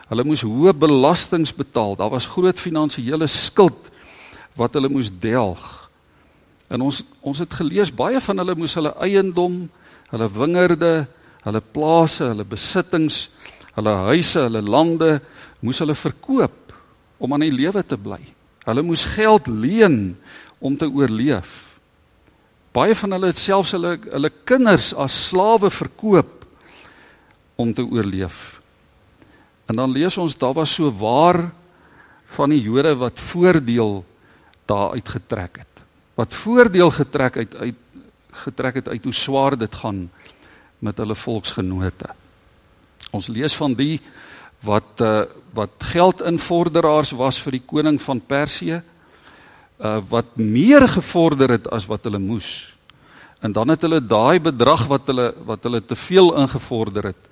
Hulle 0.09 0.25
moes 0.27 0.43
hoë 0.43 0.73
belastings 0.75 1.53
betaal. 1.55 1.95
Daar 1.95 2.11
was 2.11 2.27
groot 2.27 2.59
finansiële 2.59 3.29
skuld 3.31 3.87
wat 4.59 4.75
hulle 4.75 4.91
moes 4.91 5.11
delg. 5.21 5.63
En 6.67 6.83
ons 6.83 6.99
ons 7.23 7.39
het 7.39 7.53
gelees 7.61 7.91
baie 7.93 8.19
van 8.21 8.41
hulle 8.41 8.57
moes 8.57 8.75
hulle 8.75 8.91
eiendom, 9.05 9.61
hulle 10.11 10.27
wingerde, 10.35 10.93
hulle 11.45 11.61
plase, 11.63 12.25
hulle 12.33 12.43
besittings, 12.43 13.29
hulle 13.77 13.95
huise, 14.09 14.43
hulle 14.43 14.61
lande 14.65 15.19
moes 15.63 15.79
hulle 15.79 15.95
verkoop 15.95 16.75
om 17.19 17.33
aan 17.33 17.47
die 17.47 17.55
lewe 17.55 17.83
te 17.85 17.95
bly. 17.95 18.19
Hulle 18.67 18.83
moes 18.83 19.05
geld 19.15 19.47
leen 19.47 20.17
om 20.59 20.75
te 20.75 20.89
oorleef. 20.89 21.68
Baie 22.75 22.95
van 22.95 23.15
hulle 23.15 23.31
het 23.31 23.39
selfs 23.41 23.73
hulle 23.75 23.95
hulle 24.11 24.31
kinders 24.45 24.91
as 24.93 25.15
slawe 25.29 25.71
verkoop 25.73 26.45
om 27.59 27.73
te 27.73 27.83
oorleef. 27.83 28.59
En 29.69 29.75
dan 29.81 29.91
lees 29.91 30.17
ons 30.17 30.37
daar 30.37 30.53
was 30.57 30.73
so 30.77 30.91
waar 30.91 31.49
van 32.35 32.53
die 32.53 32.61
Jode 32.61 32.93
wat 32.99 33.19
voordeel 33.19 34.03
daar 34.69 34.93
uitgetrek 34.93 35.57
het 35.63 35.69
wat 36.19 36.33
voordeel 36.35 36.91
getrek 36.91 37.37
uit 37.37 37.55
uit 37.55 37.75
getrek 38.43 38.75
het 38.79 38.87
uit 38.87 39.03
hoe 39.03 39.13
swaar 39.13 39.57
dit 39.57 39.75
gaan 39.75 40.03
met 40.79 40.97
hulle 41.01 41.15
volksgenote. 41.15 42.11
Ons 43.11 43.27
lees 43.27 43.55
van 43.57 43.73
die 43.75 43.99
wat 44.63 45.01
uh, 45.03 45.23
wat 45.55 45.87
geldinvorderaars 45.91 47.11
was 47.19 47.39
vir 47.43 47.57
die 47.57 47.65
koning 47.65 47.97
van 48.01 48.21
Persië 48.21 48.79
uh, 49.79 49.99
wat 50.09 50.35
meer 50.35 50.87
gevorder 50.87 51.55
het 51.57 51.67
as 51.71 51.87
wat 51.89 52.03
hulle 52.03 52.19
moes. 52.19 52.75
En 53.39 53.51
dan 53.55 53.71
het 53.71 53.81
hulle 53.81 54.01
daai 54.03 54.39
bedrag 54.39 54.85
wat 54.87 55.07
hulle 55.07 55.31
wat 55.47 55.63
hulle 55.63 55.81
te 55.85 55.95
veel 55.95 56.33
ingevorder 56.41 57.11
het, 57.13 57.29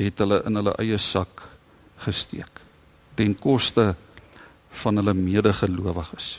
het 0.00 0.18
hulle 0.18 0.42
in 0.48 0.56
hulle 0.56 0.74
eie 0.80 0.98
sak 0.98 1.44
gesteek 2.02 2.62
ten 3.14 3.34
koste 3.36 3.92
van 4.82 4.96
hulle 4.96 5.12
medegelowiges. 5.14 6.38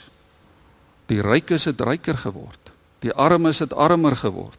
Die 1.06 1.20
rykes 1.22 1.68
het 1.70 1.80
ryker 1.84 2.18
geword. 2.18 2.72
Die 3.04 3.12
armes 3.12 3.60
het 3.62 3.74
armer 3.76 4.16
geword. 4.16 4.58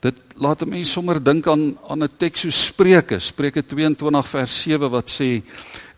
Dit 0.00 0.20
laat 0.36 0.62
'n 0.62 0.68
mens 0.68 0.90
sommer 0.92 1.22
dink 1.22 1.46
aan 1.46 1.78
aan 1.88 2.02
'n 2.02 2.16
teks 2.16 2.40
so 2.40 2.50
Spreuke, 2.50 3.18
Spreuke 3.18 3.62
22 3.62 4.28
vers 4.28 4.62
7 4.62 4.90
wat 4.90 5.08
sê 5.08 5.42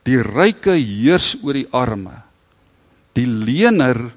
die 0.02 0.22
ryke 0.22 0.70
heers 0.70 1.36
oor 1.42 1.52
die 1.52 1.68
arme. 1.70 2.25
Die 3.16 3.26
lener 3.26 4.10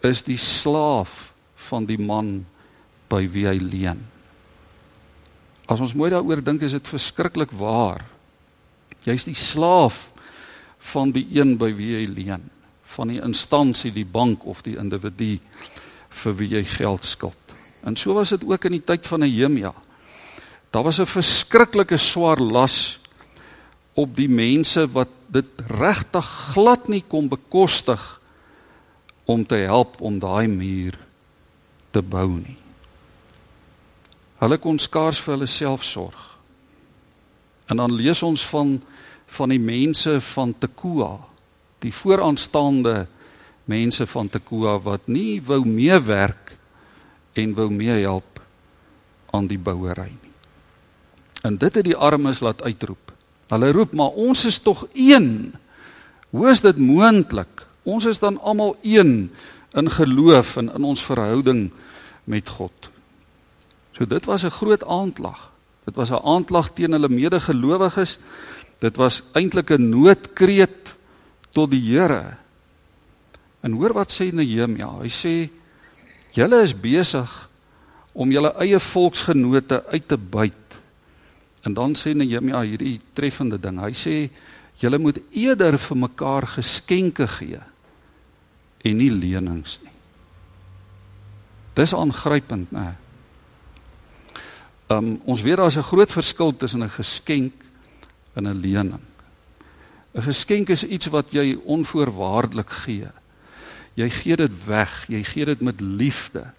is 0.00 0.24
die 0.24 0.38
slaaf 0.40 1.34
van 1.68 1.84
die 1.86 1.98
man 2.00 2.46
by 3.10 3.26
wie 3.28 3.44
hy 3.44 3.58
leen. 3.60 4.00
As 5.70 5.82
ons 5.82 5.94
mooi 5.94 6.08
daaroor 6.10 6.40
dink, 6.42 6.64
is 6.64 6.74
dit 6.74 6.88
verskriklik 6.88 7.52
waar. 7.54 8.02
Jy's 9.04 9.28
die 9.28 9.36
slaaf 9.36 10.08
van 10.92 11.12
die 11.12 11.26
een 11.36 11.58
by 11.60 11.70
wie 11.76 11.92
jy 11.98 12.06
leen 12.08 12.48
van 12.90 13.12
die 13.12 13.20
instansie, 13.22 13.92
die 13.94 14.08
bank 14.08 14.42
of 14.50 14.64
die 14.66 14.74
individu 14.80 15.36
vir 16.22 16.32
wie 16.40 16.48
jy 16.56 16.64
geld 16.66 17.04
skuld. 17.06 17.52
En 17.86 17.94
so 17.96 18.16
was 18.16 18.32
dit 18.34 18.42
ook 18.48 18.66
in 18.66 18.80
die 18.80 18.82
tyd 18.82 19.06
van 19.06 19.22
Nehemia. 19.22 19.70
Daar 20.74 20.82
was 20.82 20.98
'n 20.98 21.06
verskriklike 21.06 21.96
swaar 21.96 22.40
las 22.40 22.98
op 23.94 24.16
die 24.16 24.28
mense 24.28 24.90
wat 24.90 25.08
dit 25.28 25.46
regtig 25.68 26.26
glad 26.52 26.88
nie 26.88 27.04
kon 27.06 27.28
bekostig 27.28 28.19
om 29.30 29.44
te 29.46 29.62
help 29.62 30.00
om 30.00 30.18
daai 30.18 30.48
muur 30.50 30.98
te 31.94 32.02
bou 32.02 32.28
nie. 32.40 32.56
Hulle 34.40 34.58
kon 34.58 34.78
skaars 34.80 35.20
vir 35.22 35.36
hulle 35.36 35.50
self 35.50 35.84
sorg. 35.84 36.18
En 37.70 37.78
dan 37.78 37.94
lees 37.94 38.22
ons 38.26 38.46
van 38.50 38.80
van 39.30 39.52
die 39.52 39.62
mense 39.62 40.16
van 40.32 40.50
Tekoa 40.58 41.12
die 41.84 41.92
vooraanstaande 41.94 43.06
mense 43.70 44.06
van 44.10 44.28
Tekoa 44.28 44.74
wat 44.82 45.06
nie 45.06 45.38
wou 45.46 45.60
meewerk 45.62 46.56
en 47.38 47.54
wou 47.54 47.68
meehelp 47.70 48.40
aan 49.30 49.46
die 49.46 49.58
bouery 49.58 50.10
nie. 50.10 50.34
En 51.46 51.56
dit 51.62 51.78
het 51.78 51.86
die 51.86 51.96
armes 51.96 52.42
laat 52.42 52.62
uitroep. 52.66 53.14
Hulle 53.54 53.70
roep 53.72 53.94
maar 53.96 54.18
ons 54.18 54.44
is 54.50 54.58
tog 54.58 54.82
een. 54.92 55.54
Hoe 56.34 56.50
is 56.50 56.60
dit 56.66 56.76
moontlik? 56.76 57.69
Ons 57.90 58.06
is 58.06 58.22
dan 58.22 58.38
almal 58.38 58.76
een 58.86 59.30
in 59.74 59.90
geloof 59.90 60.56
en 60.60 60.70
in 60.74 60.86
ons 60.86 61.02
verhouding 61.04 61.70
met 62.30 62.48
God. 62.48 62.90
So 63.96 64.06
dit 64.06 64.24
was 64.24 64.44
'n 64.44 64.50
groot 64.50 64.84
aanklag. 64.86 65.50
Dit 65.84 65.96
was 65.96 66.10
'n 66.10 66.24
aanklag 66.24 66.70
teen 66.70 66.92
hulle 66.92 67.08
medegelowiges. 67.08 68.18
Dit 68.78 68.96
was 68.96 69.22
eintlik 69.32 69.70
'n 69.70 69.88
noodkreet 69.88 70.96
tot 71.50 71.70
die 71.70 71.80
Here. 71.80 72.36
En 73.60 73.72
hoor 73.72 73.92
wat 73.92 74.12
sê 74.12 74.32
Nehemia? 74.32 74.98
Hy 75.00 75.08
sê 75.08 75.50
julle 76.30 76.62
is 76.62 76.80
besig 76.80 77.48
om 78.12 78.30
julle 78.30 78.54
eie 78.58 78.80
volksgenote 78.80 79.84
uit 79.86 80.08
te 80.08 80.18
byt. 80.18 80.80
En 81.62 81.74
dan 81.74 81.94
sê 81.94 82.14
Nehemia 82.14 82.60
hierdie 82.60 83.00
treffende 83.12 83.60
ding. 83.60 83.80
Hy 83.80 83.92
sê 83.92 84.30
julle 84.76 84.98
moet 84.98 85.18
eerder 85.30 85.78
vir 85.78 85.96
mekaar 85.96 86.46
geskenke 86.46 87.28
gee 87.28 87.60
en 88.82 88.96
nie 88.96 89.10
lenings 89.12 89.80
nie. 89.84 89.92
Dis 91.76 91.94
aangrypend, 91.94 92.72
né? 92.72 92.96
Um 94.90 95.20
ons 95.24 95.42
weet 95.42 95.56
daar's 95.56 95.76
'n 95.76 95.86
groot 95.86 96.12
verskil 96.12 96.56
tussen 96.56 96.82
'n 96.82 96.90
geskenk 96.90 97.52
en 98.34 98.48
'n 98.48 98.60
lening. 98.60 99.04
'n 100.14 100.22
Geskenk 100.22 100.68
is 100.68 100.84
iets 100.84 101.06
wat 101.06 101.30
jy 101.30 101.58
onvoorwaardelik 101.64 102.70
gee. 102.70 103.08
Jy 103.94 104.10
gee 104.10 104.36
dit 104.36 104.64
weg, 104.66 105.04
jy 105.08 105.22
gee 105.22 105.44
dit 105.44 105.60
met 105.60 105.80
liefde. 105.80 106.52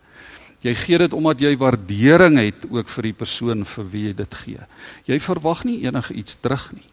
Jy 0.62 0.76
gee 0.76 0.98
dit 0.98 1.14
omdat 1.14 1.40
jy 1.40 1.58
waardering 1.58 2.38
het 2.38 2.70
ook 2.70 2.90
vir 2.90 3.04
die 3.04 3.14
persoon 3.14 3.66
vir 3.66 3.90
wie 3.90 4.04
jy 4.08 4.14
dit 4.14 4.34
gee. 4.34 4.60
Jy 5.06 5.20
verwag 5.20 5.64
nie 5.64 5.82
enige 5.86 6.14
iets 6.14 6.38
terug 6.40 6.72
nie. 6.74 6.90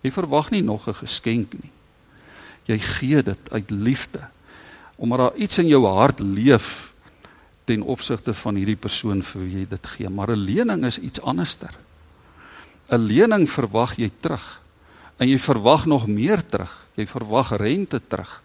Jy 0.00 0.10
verwag 0.10 0.50
nie 0.50 0.62
nog 0.62 0.88
'n 0.88 0.94
geskenk 0.94 1.52
nie. 1.52 1.70
Jy 2.64 2.78
gee 2.78 3.22
dit 3.22 3.50
uit 3.50 3.70
liefde 3.70 4.28
omdat 5.02 5.18
daar 5.18 5.36
iets 5.36 5.58
in 5.58 5.66
jou 5.66 5.82
hart 5.86 6.20
leef 6.22 6.92
ten 7.66 7.82
opsigte 7.82 8.34
van 8.34 8.58
hierdie 8.58 8.78
persoon 8.78 9.22
vir 9.26 9.42
wie 9.42 9.54
jy 9.56 9.64
dit 9.70 9.86
gee. 9.96 10.08
Maar 10.08 10.30
'n 10.30 10.44
lening 10.46 10.84
is 10.86 10.98
iets 10.98 11.20
anderster. 11.20 11.74
'n 12.90 13.06
Lening 13.06 13.50
verwag 13.50 13.96
jy 13.98 14.10
terug 14.20 14.60
en 15.18 15.28
jy 15.28 15.38
verwag 15.38 15.86
nog 15.86 16.06
meer 16.06 16.46
terug. 16.46 16.86
Jy 16.94 17.06
verwag 17.06 17.50
rente 17.56 18.00
terug. 18.08 18.42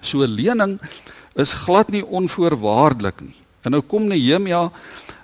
So 0.00 0.22
'n 0.22 0.34
lening 0.34 0.80
is 1.36 1.52
glad 1.52 1.90
nie 1.90 2.04
onvoorwaardelik 2.04 3.20
nie. 3.20 3.36
En 3.62 3.70
nou 3.70 3.82
kom 3.82 4.06
Nehemia 4.06 4.70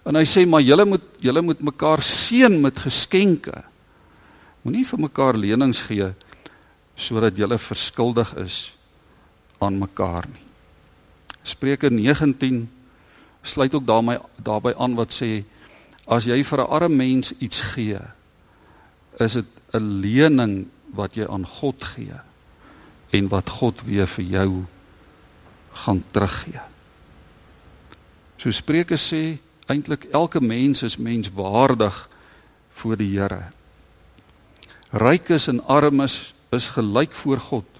en 0.05 0.15
hy 0.15 0.25
sê 0.25 0.47
maar 0.47 0.63
julle 0.63 0.85
moet 0.85 1.03
julle 1.19 1.43
moet 1.43 1.61
mekaar 1.61 2.03
seën 2.03 2.61
met 2.61 2.79
geskenke. 2.79 3.65
Moenie 4.63 4.87
vir 4.87 5.01
mekaar 5.01 5.35
lenings 5.35 5.81
gee 5.81 6.15
sodat 6.97 7.37
julle 7.37 7.59
verskuldig 7.59 8.37
is 8.37 8.73
aan 9.59 9.79
mekaar 9.79 10.29
nie. 10.33 10.44
Spreuke 11.45 11.91
19 11.93 12.65
sluit 13.45 13.75
ook 13.77 13.87
daarmee 13.87 14.19
daarbey 14.43 14.75
aan 14.81 14.97
wat 14.97 15.13
sê 15.13 15.45
as 16.05 16.25
jy 16.25 16.41
vir 16.45 16.61
'n 16.61 16.71
arme 16.71 16.97
mens 16.97 17.33
iets 17.39 17.61
gee 17.61 18.01
is 19.21 19.33
dit 19.33 19.47
'n 19.73 20.01
lening 20.01 20.67
wat 20.95 21.15
jy 21.15 21.27
aan 21.29 21.47
God 21.47 21.85
gee 21.85 22.19
en 23.11 23.29
wat 23.29 23.49
God 23.49 23.83
weer 23.85 24.07
vir 24.07 24.25
jou 24.25 24.65
gaan 25.73 26.05
teruggee. 26.11 26.61
So 28.37 28.51
Spreuke 28.51 28.97
sê 28.97 29.39
eintlik 29.67 30.05
elke 30.13 30.41
mens 30.41 30.83
is 30.83 30.97
menswaardig 30.97 32.09
voor 32.73 32.97
die 32.97 33.19
Here. 33.19 33.51
Rykes 34.91 35.49
en 35.49 35.65
armes 35.67 36.35
is 36.51 36.69
gelyk 36.69 37.13
voor 37.13 37.41
God. 37.41 37.74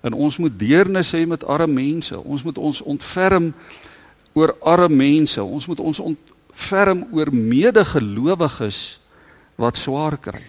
En 0.00 0.14
ons 0.14 0.38
moet 0.38 0.58
deernis 0.58 1.10
hê 1.14 1.24
met 1.26 1.44
arme 1.44 1.72
mense. 1.74 2.18
Ons 2.18 2.44
moet 2.46 2.58
ons 2.58 2.82
ontferm 2.82 3.50
oor 4.38 4.54
arme 4.62 4.94
mense. 4.94 5.42
Ons 5.42 5.66
moet 5.66 5.80
ons 5.80 6.02
ontferm 6.12 7.06
oor 7.12 7.32
medegelowiges 7.34 9.00
wat 9.58 9.76
swaar 9.76 10.18
kry. 10.22 10.44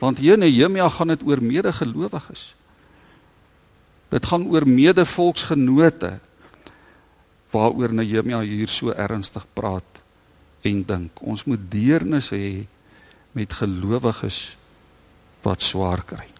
Want 0.00 0.20
hier 0.22 0.36
in 0.36 0.44
Nehemia 0.44 0.88
gaan 0.92 1.14
dit 1.14 1.24
oor 1.26 1.42
medegelowiges. 1.42 2.52
Dit 4.12 4.26
gaan 4.26 4.46
oor 4.46 4.68
medevolksgenote 4.68 6.18
waaroor 7.50 7.94
Nehemia 7.94 8.40
hier 8.44 8.70
so 8.70 8.94
ernstig 8.94 9.46
praat 9.54 10.02
en 10.66 10.82
dink. 10.86 11.22
Ons 11.22 11.46
moet 11.46 11.62
deernis 11.70 12.30
hê 12.34 12.66
met 13.36 13.52
gelowiges 13.52 14.56
wat 15.42 15.62
swaar 15.62 16.02
kry. 16.06 16.35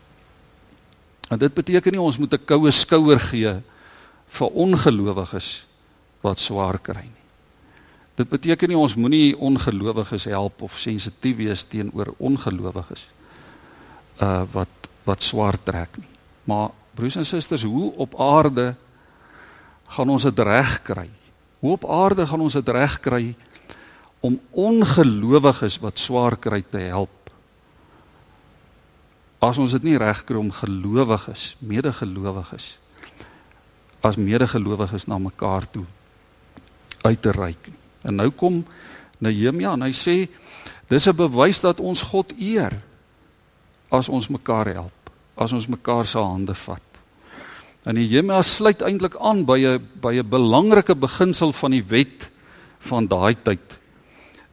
En 1.31 1.39
dit 1.39 1.55
beteken 1.55 1.93
nie 1.93 2.01
ons 2.01 2.19
moet 2.19 2.33
'n 2.33 2.45
koue 2.45 2.71
skouer 2.71 3.21
gee 3.21 3.62
vir 4.29 4.49
ongelowiges 4.49 5.67
wat 6.21 6.39
swaar 6.39 6.79
kry 6.79 7.03
nie. 7.03 7.25
Dit 8.17 8.29
beteken 8.29 8.69
nie 8.69 8.79
ons 8.79 8.95
moenie 8.95 9.37
ongelowiges 9.37 10.25
help 10.25 10.62
of 10.62 10.79
sensitief 10.79 11.37
wees 11.37 11.65
teenoor 11.65 12.15
ongelowiges 12.19 13.07
uh 14.21 14.43
wat 14.53 14.69
wat 15.07 15.23
swaar 15.23 15.55
trek 15.62 15.97
nie. 15.97 16.09
Maar 16.45 16.71
broers 16.95 17.17
en 17.17 17.27
susters, 17.27 17.62
hoe 17.62 17.93
op 17.95 18.17
aarde 18.21 18.75
gaan 19.87 20.11
ons 20.11 20.23
dit 20.23 20.39
reg 20.39 20.83
kry? 20.83 21.09
Hoe 21.61 21.73
op 21.77 21.85
aarde 21.85 22.27
gaan 22.27 22.41
ons 22.41 22.57
dit 22.59 22.69
reg 22.69 23.01
kry 23.01 23.35
om 24.21 24.41
ongelowiges 24.51 25.79
wat 25.79 25.99
swaar 25.99 26.37
kry 26.37 26.62
te 26.62 26.79
help? 26.79 27.15
As 29.40 29.59
ons 29.59 29.72
dit 29.72 29.83
nie 29.83 29.99
reg 29.99 30.25
kry 30.25 30.38
om 30.38 30.51
gelowiges, 30.51 31.57
medegelowiges 31.61 32.79
as 34.07 34.16
medegelowiges 34.16 35.07
na 35.11 35.18
mekaar 35.18 35.66
toe 35.70 35.85
uit 37.07 37.20
te 37.22 37.33
reik. 37.35 37.70
En 38.07 38.18
nou 38.22 38.31
kom 38.31 38.64
Nehemia 39.18 39.72
en 39.72 39.87
hy 39.87 39.92
sê 39.96 40.29
dis 40.88 41.07
'n 41.09 41.16
bewys 41.16 41.61
dat 41.61 41.81
ons 41.81 42.03
God 42.03 42.33
eer 42.38 42.83
as 43.90 44.09
ons 44.09 44.29
mekaar 44.29 44.66
help, 44.75 45.11
as 45.35 45.53
ons 45.53 45.66
mekaar 45.66 46.07
se 46.07 46.18
hande 46.18 46.55
vat. 46.55 46.83
En 47.85 47.94
Nehemia 47.94 48.42
sluit 48.42 48.83
eintlik 48.83 49.16
aan 49.16 49.44
by 49.44 49.59
'n 49.59 49.88
by 50.01 50.18
'n 50.18 50.29
belangrike 50.29 50.94
beginsel 50.94 51.53
van 51.53 51.70
die 51.70 51.85
wet 51.85 52.31
van 52.79 53.07
daai 53.07 53.37
tyd. 53.42 53.79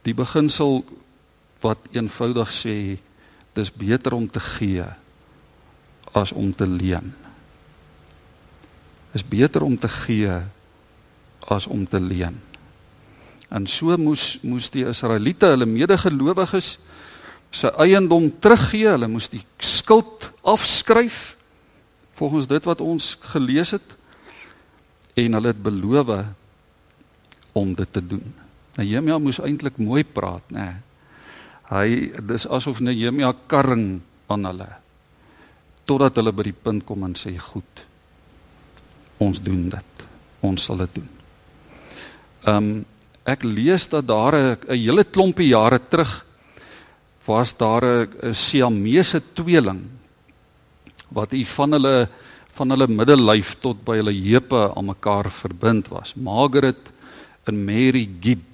Die 0.02 0.14
beginsel 0.14 0.84
wat 1.60 1.78
eenvoudig 1.92 2.50
sê 2.50 2.98
dis 3.54 3.70
beter 3.72 4.14
om 4.16 4.26
te 4.30 4.40
gee 4.42 4.86
as 6.14 6.32
om 6.32 6.50
te 6.54 6.66
leen. 6.66 7.14
Is 9.14 9.24
beter 9.26 9.62
om 9.62 9.76
te 9.78 9.88
gee 9.88 10.40
as 11.50 11.66
om 11.66 11.86
te 11.86 12.00
leen. 12.00 12.40
En 13.48 13.66
so 13.66 13.94
moes 14.00 14.38
moes 14.42 14.70
die 14.74 14.86
Israeliete 14.88 15.52
hulle 15.52 15.66
medegelowiges 15.68 16.78
se 17.54 17.70
eiendom 17.78 18.32
teruggee, 18.42 18.88
hulle 18.90 19.08
moes 19.10 19.28
die 19.30 19.44
skuld 19.62 20.30
afskryf 20.42 21.36
volgens 22.18 22.48
dit 22.50 22.64
wat 22.66 22.82
ons 22.82 23.14
gelees 23.34 23.74
het 23.76 23.94
en 25.14 25.38
hulle 25.38 25.52
het 25.52 25.62
beloof 25.62 26.10
om 27.54 27.74
dit 27.74 27.92
te 27.92 28.02
doen. 28.02 28.34
Nehemia 28.74 29.18
moes 29.22 29.38
eintlik 29.38 29.78
mooi 29.78 30.02
praat, 30.02 30.42
nê. 30.50 30.66
Nee. 30.66 30.74
Hy 31.70 32.12
dis 32.20 32.46
asof 32.46 32.80
Nehemia 32.80 33.32
karring 33.48 34.00
aan 34.28 34.44
hulle 34.44 34.70
totdat 35.84 36.16
hulle 36.16 36.32
by 36.32 36.46
die 36.48 36.56
punt 36.56 36.84
kom 36.88 37.04
en 37.04 37.14
sê 37.16 37.34
goed. 37.36 37.84
Ons 39.20 39.40
doen 39.44 39.68
dit. 39.68 40.04
Ons 40.44 40.64
sal 40.64 40.80
dit 40.84 41.00
doen. 41.00 41.08
Ehm 42.44 42.56
um, 42.56 42.74
ek 43.24 43.40
lees 43.48 43.86
dat 43.88 44.04
daar 44.04 44.36
'n 44.36 44.58
hele 44.68 45.04
klompie 45.04 45.48
jare 45.48 45.78
terug 45.80 46.24
was 47.24 47.54
daar 47.56 47.84
'n 47.84 48.34
Siamese 48.34 49.20
tweeling 49.32 49.80
wat 51.08 51.32
u 51.32 51.44
van 51.44 51.72
hulle 51.72 52.08
van 52.52 52.70
hulle 52.70 52.86
middellyf 52.86 53.56
tot 53.58 53.84
by 53.84 53.96
hulle 53.96 54.12
heupe 54.12 54.74
aan 54.76 54.84
mekaar 54.84 55.30
verbind 55.30 55.88
was. 55.88 56.14
Margaret 56.14 56.92
en 57.44 57.64
Mary 57.64 58.08
Gibb. 58.20 58.53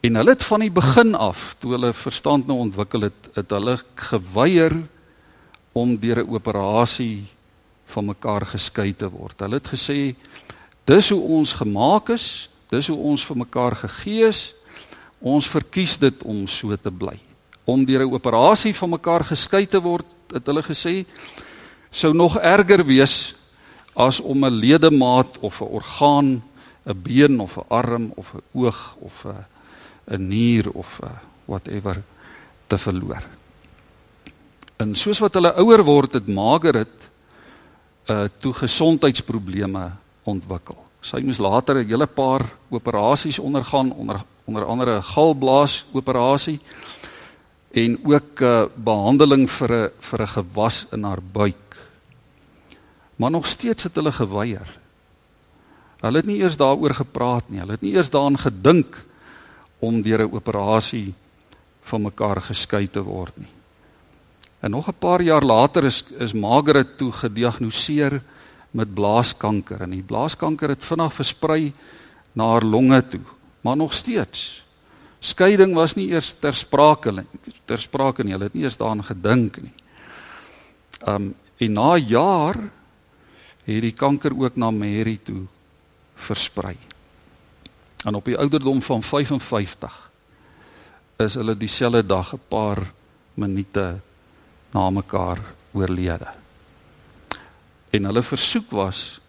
En 0.00 0.14
hulle 0.14 0.30
het 0.30 0.42
van 0.42 0.60
die 0.60 0.70
begin 0.70 1.14
af, 1.14 1.54
toe 1.58 1.72
hulle 1.72 1.92
verstand 1.92 2.46
nou 2.46 2.58
ontwikkel 2.58 3.00
het, 3.00 3.30
het 3.34 3.50
hulle 3.50 3.78
geweier 3.94 4.82
om 5.72 5.96
deur 5.96 6.24
'n 6.24 6.30
operasie 6.30 7.24
van 7.86 8.04
mekaar 8.04 8.46
geskei 8.46 8.96
te 8.96 9.08
word. 9.08 9.40
Hulle 9.40 9.54
het 9.54 9.68
gesê 9.68 10.14
Dis 10.86 11.10
hoe 11.10 11.20
ons 11.20 11.50
gemaak 11.58 12.12
is, 12.14 12.46
dis 12.70 12.86
hoe 12.92 12.98
ons 13.10 13.24
vir 13.26 13.38
mekaar 13.42 13.74
gegee 13.80 14.28
is. 14.28 14.42
Ons 15.18 15.48
verkies 15.50 15.96
dit 15.98 16.20
om 16.22 16.44
so 16.46 16.76
te 16.78 16.92
bly. 16.94 17.16
Om 17.66 17.82
deur 17.84 18.06
'n 18.06 18.14
operasie 18.14 18.74
van 18.74 18.90
mekaar 18.90 19.24
geskei 19.24 19.66
te 19.66 19.80
word, 19.82 20.06
het 20.32 20.46
hulle 20.46 20.62
gesê, 20.62 21.04
sou 21.90 22.14
nog 22.14 22.38
erger 22.38 22.84
wees 22.86 23.34
as 23.96 24.20
om 24.20 24.44
'n 24.44 24.50
ledemaat 24.50 25.38
of 25.40 25.60
'n 25.60 25.64
orgaan, 25.64 26.42
'n 26.86 27.02
been 27.02 27.40
of 27.40 27.56
'n 27.56 27.66
arm 27.68 28.12
of 28.14 28.34
'n 28.34 28.42
oog 28.54 28.96
of 29.00 29.24
'n 29.24 29.55
'n 30.06 30.28
nier 30.28 30.70
of 30.70 31.00
'n 31.02 31.18
whatever 31.44 32.02
te 32.66 32.78
verloor. 32.78 33.22
En 34.76 34.94
soos 34.94 35.18
wat 35.18 35.34
hulle 35.34 35.54
ouer 35.56 35.84
word, 35.84 36.12
het 36.12 36.26
Margaret 36.26 37.10
uh 38.06 38.28
toe 38.38 38.52
gesondheidsprobleme 38.54 39.90
ontwikkel. 40.22 40.78
Sy 41.00 41.20
moes 41.22 41.38
later 41.38 41.76
'n 41.76 41.88
hele 41.88 42.06
paar 42.06 42.44
operasies 42.70 43.38
ondergaan 43.38 43.92
onder 43.92 44.22
onder 44.44 44.64
andere 44.64 44.98
'n 44.98 45.02
galblaas 45.02 45.84
operasie 45.92 46.60
en 47.70 47.98
ook 48.04 48.40
'n 48.40 48.44
uh, 48.44 48.64
behandeling 48.74 49.50
vir 49.50 49.72
'n 49.72 49.90
vir 50.00 50.22
'n 50.22 50.28
gewas 50.28 50.86
in 50.92 51.02
haar 51.02 51.22
buik. 51.32 51.76
Maar 53.16 53.30
nog 53.30 53.46
steeds 53.46 53.82
het 53.82 53.94
hulle 53.94 54.12
geweier. 54.12 54.78
Hulle 56.00 56.16
het 56.16 56.26
nie 56.26 56.38
eers 56.38 56.56
daaroor 56.56 56.94
gepraat 56.94 57.48
nie. 57.48 57.58
Hulle 57.58 57.72
het 57.72 57.80
nie 57.80 57.92
eers 57.92 58.10
daaraan 58.10 58.38
gedink 58.38 59.05
om 59.86 60.02
deur 60.02 60.26
'n 60.26 60.34
operasie 60.34 61.14
van 61.86 62.02
mekaar 62.02 62.40
geskei 62.42 62.86
te 62.90 63.00
word 63.00 63.36
nie. 63.38 63.52
En 64.60 64.70
nog 64.70 64.88
'n 64.88 64.98
paar 64.98 65.22
jaar 65.22 65.42
later 65.42 65.84
is 65.84 66.04
is 66.18 66.32
Margaret 66.32 66.96
toe 66.96 67.12
gediagnoseer 67.12 68.22
met 68.70 68.94
blaaskanker 68.94 69.80
en 69.80 69.90
die 69.90 70.02
blaaskanker 70.02 70.68
het 70.68 70.84
vinnig 70.84 71.12
versprei 71.12 71.72
na 72.32 72.44
haar 72.44 72.64
longe 72.64 73.06
toe. 73.06 73.24
Maar 73.60 73.76
nog 73.76 73.92
steeds 73.92 74.64
skeiding 75.20 75.74
was 75.74 75.94
nie 75.94 76.08
eers 76.08 76.32
ter 76.32 76.54
sprake 76.54 77.12
nie. 77.12 77.26
Ter 77.64 77.78
sprake 77.78 78.24
nie. 78.24 78.32
Hulle 78.32 78.44
het 78.44 78.54
nie 78.54 78.62
eers 78.62 78.76
daaraan 78.76 79.04
gedink 79.04 79.62
nie. 79.62 79.72
Um 81.06 81.34
en 81.58 81.72
na 81.72 81.96
jaar 81.96 82.56
het 83.64 83.82
die 83.82 83.92
kanker 83.92 84.34
ook 84.36 84.56
na 84.56 84.70
Mary 84.70 85.18
toe 85.24 85.46
versprei. 86.14 86.76
En 88.04 88.14
op 88.14 88.24
die 88.24 88.38
ouderdom 88.38 88.82
van 88.82 89.02
55 89.02 90.10
is 91.16 91.34
hulle 91.34 91.56
dieselfde 91.56 92.06
dag 92.06 92.34
'n 92.34 92.40
paar 92.48 92.92
minute 93.34 94.00
na 94.70 94.90
mekaar 94.90 95.38
oorlede. 95.72 96.28
En 97.90 98.04
hulle 98.04 98.22
versoek 98.22 98.70
was 98.70 99.20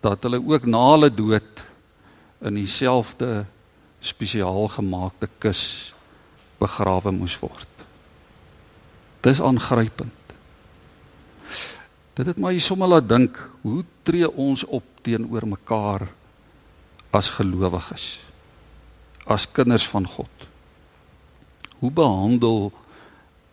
dat 0.00 0.22
hulle 0.22 0.42
ook 0.46 0.66
na 0.66 0.90
hulle 0.90 1.10
dood 1.10 1.62
in 2.42 2.54
dieselfde 2.54 3.44
spesiaal 4.00 4.68
gemaakte 4.68 5.28
kus 5.38 5.94
begrawe 6.58 7.10
moes 7.10 7.38
word. 7.38 7.68
Dis 9.20 9.40
aangrypend. 9.40 10.10
Dit 12.14 12.26
het 12.26 12.38
my 12.38 12.58
sommer 12.58 12.88
laat 12.88 13.08
dink, 13.08 13.38
hoe 13.62 13.84
tree 14.02 14.28
ons 14.28 14.64
op 14.64 14.84
teenoor 15.02 15.46
mekaar 15.48 16.08
as 17.12 17.28
gelowiges? 17.36 18.20
As 19.28 19.46
kinders 19.46 19.84
van 19.86 20.06
God? 20.08 20.48
Hoe 21.78 21.90
behandel 21.90 22.72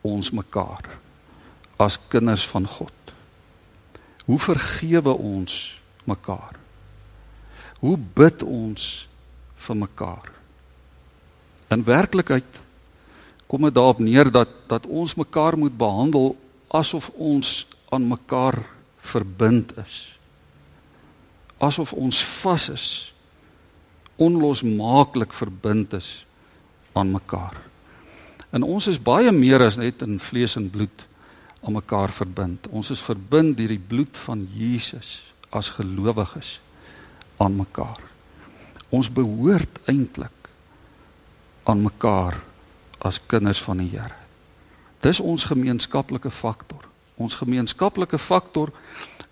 ons 0.02 0.32
mekaar 0.32 0.88
as 1.80 2.00
kinders 2.08 2.48
van 2.48 2.68
God? 2.68 2.94
Hoe 4.26 4.40
vergewe 4.40 5.14
ons 5.14 5.80
mekaar? 6.06 6.56
Hoe 7.80 7.98
bid 7.98 8.44
ons 8.44 9.08
vir 9.66 9.78
mekaar? 9.78 10.32
In 11.70 11.84
werklikheid 11.86 12.62
kom 13.50 13.66
dit 13.66 13.74
daarop 13.74 14.02
neer 14.04 14.30
dat 14.32 14.52
dat 14.70 14.86
ons 14.86 15.16
mekaar 15.18 15.58
moet 15.58 15.74
behandel 15.78 16.36
asof 16.70 17.10
ons 17.18 17.66
aan 17.90 18.06
mekaar 18.06 18.62
verbind 19.02 19.74
is. 19.82 20.06
Asof 21.58 21.94
ons 21.94 22.22
vas 22.24 22.70
is. 22.70 22.88
Onlosmaaklik 24.20 25.34
verbind 25.34 25.94
is 25.96 26.26
aan 26.94 27.12
mekaar. 27.12 27.56
En 28.50 28.66
ons 28.66 28.88
is 28.88 29.00
baie 29.00 29.32
meer 29.32 29.64
as 29.64 29.78
net 29.80 30.02
in 30.04 30.20
vlees 30.20 30.58
en 30.60 30.70
bloed 30.70 31.06
aan 31.64 31.78
mekaar 31.78 32.12
verbind. 32.12 32.68
Ons 32.72 32.92
is 32.96 33.04
verbind 33.04 33.58
deur 33.58 33.72
die 33.72 33.82
bloed 33.82 34.18
van 34.26 34.46
Jesus 34.56 35.20
as 35.56 35.72
gelowiges 35.78 36.58
aan 37.40 37.56
mekaar. 37.60 38.02
Ons 38.90 39.12
behoort 39.14 39.82
eintlik 39.90 40.50
aan 41.70 41.84
mekaar 41.86 42.40
as 43.06 43.22
kinders 43.28 43.62
van 43.62 43.84
die 43.84 43.90
Here. 43.94 44.16
Dis 45.00 45.20
ons 45.20 45.48
gemeenskaplike 45.48 46.32
faktor. 46.34 46.84
Ons 47.16 47.38
gemeenskaplike 47.40 48.18
faktor 48.20 48.74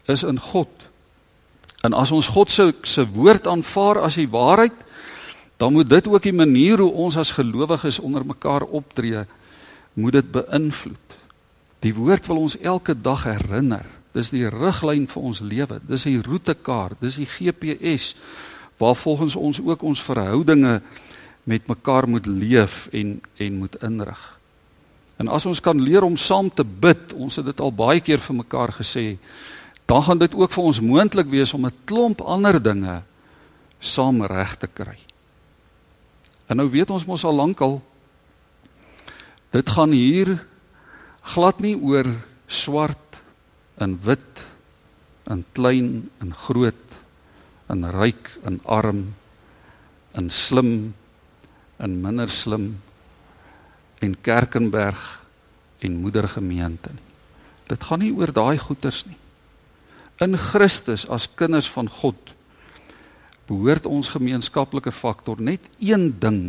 is 0.07 0.23
in 0.23 0.39
God. 0.39 0.69
En 1.87 1.95
as 1.95 2.11
ons 2.11 2.27
God 2.35 2.51
se 2.51 2.73
se 2.83 3.05
woord 3.15 3.47
aanvaar 3.47 4.01
as 4.03 4.17
die 4.19 4.27
waarheid, 4.27 4.75
dan 5.57 5.73
moet 5.73 5.89
dit 5.89 6.07
ook 6.07 6.23
die 6.23 6.35
manier 6.35 6.83
hoe 6.83 6.91
ons 6.91 7.17
as 7.17 7.31
gelowiges 7.37 7.99
onder 8.03 8.25
mekaar 8.25 8.67
optree, 8.67 9.23
moet 9.95 10.19
dit 10.19 10.31
beïnvloed. 10.31 11.15
Die 11.81 11.93
woord 11.95 12.27
wil 12.27 12.43
ons 12.43 12.57
elke 12.59 12.93
dag 12.93 13.23
herinner. 13.23 13.85
Dis 14.13 14.33
die 14.33 14.45
riglyn 14.49 15.07
vir 15.09 15.23
ons 15.29 15.41
lewe. 15.41 15.79
Dis 15.87 16.05
die 16.09 16.19
roetekaart, 16.21 16.99
dis 17.01 17.19
die 17.21 17.29
GPS 17.29 18.15
waar 18.77 18.95
volgens 18.95 19.35
ons 19.35 19.57
ook 19.61 19.81
ons 19.81 20.01
verhoudinge 20.05 20.81
met 21.49 21.69
mekaar 21.69 22.05
moet 22.09 22.25
leef 22.29 22.87
en 22.93 23.15
en 23.37 23.53
moet 23.57 23.77
inrig. 23.81 24.23
En 25.17 25.31
as 25.33 25.45
ons 25.49 25.61
kan 25.61 25.79
leer 25.81 26.05
om 26.05 26.17
saam 26.17 26.49
te 26.53 26.65
bid, 26.65 27.13
ons 27.17 27.39
het 27.39 27.45
dit 27.45 27.61
al 27.61 27.73
baie 27.73 28.01
keer 28.05 28.21
vir 28.21 28.37
mekaar 28.43 28.75
gesê, 28.77 29.17
dan 29.87 30.03
gaan 30.03 30.19
dit 30.19 30.33
ook 30.35 30.51
vir 30.51 30.63
ons 30.63 30.83
moontlik 30.83 31.29
wees 31.31 31.53
om 31.55 31.65
'n 31.65 31.79
klomp 31.85 32.21
ander 32.21 32.61
dinge 32.61 33.03
saam 33.79 34.25
reg 34.25 34.57
te 34.57 34.67
kry. 34.67 34.97
En 36.47 36.57
nou 36.57 36.69
weet 36.69 36.89
ons 36.89 37.05
mos 37.05 37.23
al 37.23 37.35
lankal 37.35 37.81
dit 39.51 39.69
gaan 39.69 39.91
hier 39.91 40.45
glad 41.21 41.59
nie 41.59 41.75
oor 41.75 42.07
swart 42.47 43.21
en 43.77 43.99
wit 44.03 44.43
en 45.23 45.45
klein 45.51 46.09
en 46.19 46.33
groot 46.33 46.95
en 47.67 47.91
ryk 47.91 48.31
en 48.43 48.59
arm 48.65 49.13
en 50.11 50.29
slim 50.29 50.93
en 51.77 52.01
minder 52.01 52.29
slim 52.29 52.81
en 53.99 54.21
Kerkenberg 54.21 55.03
en 55.79 56.01
moedergemeente 56.01 56.89
nie. 56.93 57.05
Dit 57.67 57.83
gaan 57.83 57.99
nie 57.99 58.13
oor 58.15 58.31
daai 58.31 58.57
goeters 58.57 59.05
nie. 59.05 59.17
In 60.23 60.37
Christus 60.37 61.05
as 61.07 61.29
kinders 61.37 61.69
van 61.69 61.89
God 61.89 62.33
behoort 63.47 63.85
ons 63.85 64.09
gemeenskaplike 64.11 64.91
faktor 64.91 65.39
net 65.41 65.69
een 65.79 66.09
ding 66.19 66.41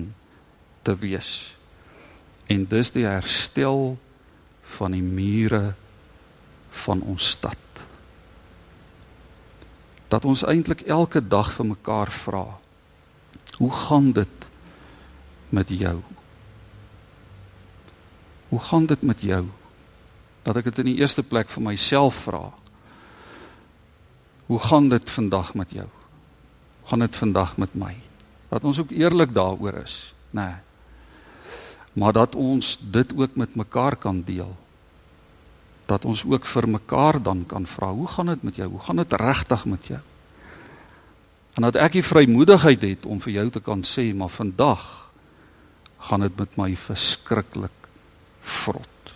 te 0.83 0.97
wees. 0.99 1.55
En 2.49 2.65
dis 2.67 2.91
die 2.97 3.05
herstel 3.07 3.99
van 4.79 4.97
die 4.97 5.05
mure 5.05 5.75
van 6.85 7.03
ons 7.03 7.31
stad. 7.37 7.57
Dat 10.09 10.25
ons 10.25 10.43
eintlik 10.49 10.87
elke 10.89 11.21
dag 11.21 11.53
vir 11.53 11.69
mekaar 11.75 12.11
vra. 12.11 12.47
Hoe 13.59 13.73
gaan 13.73 14.13
dit 14.17 14.49
met 15.53 15.69
jou? 15.69 15.99
Hoe 18.49 18.61
gaan 18.61 18.87
dit 18.87 19.03
met 19.03 19.21
jou? 19.21 19.45
Dat 20.43 20.57
ek 20.57 20.71
dit 20.71 20.81
in 20.81 20.95
die 20.95 21.01
eerste 21.03 21.23
plek 21.23 21.53
vir 21.53 21.67
myself 21.69 22.25
vra. 22.25 22.49
Hoe 24.49 24.59
gaan 24.59 24.89
dit 24.89 25.11
vandag 25.11 25.53
met 25.55 25.71
jou? 25.77 25.87
Hoe 26.81 26.89
gaan 26.89 27.05
dit 27.05 27.17
vandag 27.17 27.57
met 27.61 27.75
my? 27.77 27.93
Dat 28.49 28.65
ons 28.65 28.79
ook 28.81 28.91
eerlik 28.91 29.35
daaroor 29.37 29.75
is, 29.85 30.15
nê. 30.33 30.41
Nee. 30.41 30.55
Maar 31.93 32.13
dat 32.13 32.35
ons 32.35 32.79
dit 32.81 33.13
ook 33.17 33.35
met 33.37 33.55
mekaar 33.55 33.97
kan 33.97 34.23
deel. 34.25 34.57
Dat 35.87 36.05
ons 36.05 36.25
ook 36.25 36.47
vir 36.47 36.69
mekaar 36.69 37.23
dan 37.23 37.45
kan 37.47 37.67
vra, 37.67 37.91
hoe 37.93 38.07
gaan 38.07 38.27
dit 38.27 38.43
met 38.43 38.57
jou? 38.57 38.69
Hoe 38.71 38.81
gaan 38.81 38.97
dit 38.97 39.13
regtig 39.13 39.65
met 39.65 39.87
jou? 39.87 40.01
En 41.59 41.63
dat 41.67 41.75
ek 41.75 41.99
die 41.99 42.05
vrymoedigheid 42.07 42.83
het 42.83 43.07
om 43.07 43.21
vir 43.21 43.33
jou 43.33 43.49
te 43.51 43.61
kan 43.61 43.83
sê, 43.83 44.15
maar 44.15 44.31
vandag 44.31 45.11
gaan 46.09 46.21
dit 46.21 46.37
met 46.39 46.57
my 46.57 46.71
verskriklik 46.77 47.89
vrot. 48.41 49.15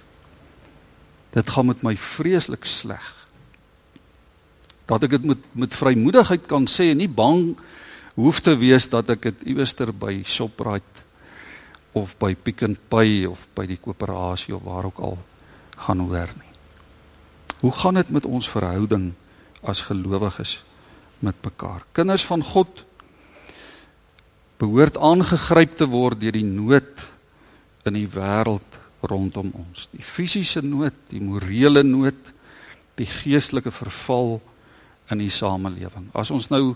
Dit 1.33 1.51
gaan 1.51 1.71
met 1.71 1.83
my 1.87 1.97
vreeslik 1.97 2.67
sleg. 2.67 3.22
Dat 4.91 5.07
ek 5.07 5.17
dit 5.19 5.25
met 5.33 5.47
met 5.53 5.75
vrymoedigheid 5.75 6.47
kan 6.51 6.67
sê 6.71 6.91
en 6.93 7.01
nie 7.03 7.11
bang 7.11 7.55
hoef 8.15 8.41
te 8.45 8.55
wees 8.59 8.89
dat 8.93 9.11
ek 9.15 9.29
dit 9.31 9.49
iewerster 9.53 9.93
by 9.93 10.23
Shoprite 10.25 11.07
of 11.97 12.17
by 12.21 12.35
Pick 12.35 12.65
n 12.65 12.77
Pay 12.89 13.25
of 13.29 13.47
by 13.57 13.67
die 13.69 13.81
koöperasie 13.81 14.55
of 14.57 14.65
waar 14.65 14.89
ook 14.89 15.01
al 15.01 15.19
gaan 15.87 16.05
hoor 16.05 16.33
nie. 16.39 16.53
Hoe 17.63 17.73
gaan 17.73 17.95
dit 17.95 18.11
met 18.11 18.27
ons 18.27 18.49
verhouding 18.49 19.13
as 19.63 19.85
gelowiges 19.87 20.63
met 21.23 21.37
mekaar? 21.45 21.85
Kinders 21.93 22.25
van 22.27 22.43
God 22.43 22.85
behoort 24.59 24.99
aangegryp 24.99 25.75
te 25.79 25.87
word 25.91 26.21
deur 26.23 26.35
die 26.35 26.47
nood 26.47 27.07
in 27.87 27.99
die 27.99 28.09
wêreld 28.11 28.79
rondom 29.03 29.51
ons. 29.59 29.89
Die 29.91 30.05
fisiese 30.07 30.63
nood, 30.63 30.95
die 31.11 31.23
morele 31.23 31.83
nood, 31.83 32.31
die 32.99 33.09
geestelike 33.09 33.73
verval 33.75 34.39
in 35.13 35.23
die 35.23 35.33
samelewing. 35.33 36.09
As 36.15 36.31
ons 36.31 36.49
nou 36.51 36.75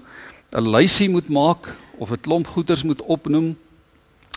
'n 0.52 0.70
lysie 0.70 1.08
moet 1.08 1.28
maak 1.28 1.76
of 1.98 2.10
'n 2.10 2.20
klomp 2.20 2.46
goeders 2.46 2.82
moet 2.82 3.02
opnoem 3.02 3.56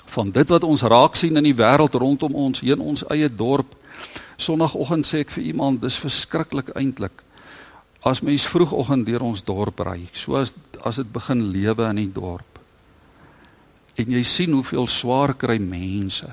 van 0.06 0.32
dit 0.32 0.50
wat 0.50 0.64
ons 0.64 0.82
raak 0.82 1.16
sien 1.16 1.38
in 1.38 1.44
die 1.44 1.56
wêreld 1.56 1.94
rondom 1.94 2.34
ons, 2.34 2.60
hier 2.60 2.74
in 2.74 2.82
ons 2.82 3.04
eie 3.10 3.30
dorp. 3.30 3.76
Sondagoggend 4.38 5.06
sê 5.06 5.20
ek 5.20 5.30
vir 5.30 5.44
iemand, 5.44 5.82
dis 5.82 6.00
verskriklik 6.00 6.70
eintlik. 6.76 7.24
As 8.02 8.22
mens 8.22 8.48
vroegoggend 8.48 9.06
deur 9.06 9.22
ons 9.22 9.44
dorp 9.44 9.80
ry, 9.80 10.08
soos 10.14 10.54
as 10.84 10.96
dit 10.96 11.12
begin 11.12 11.52
lewe 11.52 11.90
in 11.90 11.96
die 11.96 12.12
dorp. 12.12 12.60
En 14.00 14.12
jy 14.12 14.24
sien 14.24 14.52
hoeveel 14.56 14.88
swaar 14.88 15.34
kry 15.34 15.58
mense 15.60 16.30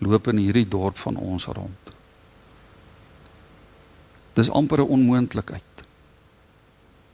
loop 0.00 0.28
in 0.32 0.40
hierdie 0.40 0.68
dorp 0.68 0.96
van 0.96 1.16
ons 1.16 1.44
rond. 1.44 1.92
Dis 4.34 4.50
amper 4.50 4.80
'n 4.80 4.88
onmoontlikheid. 4.88 5.69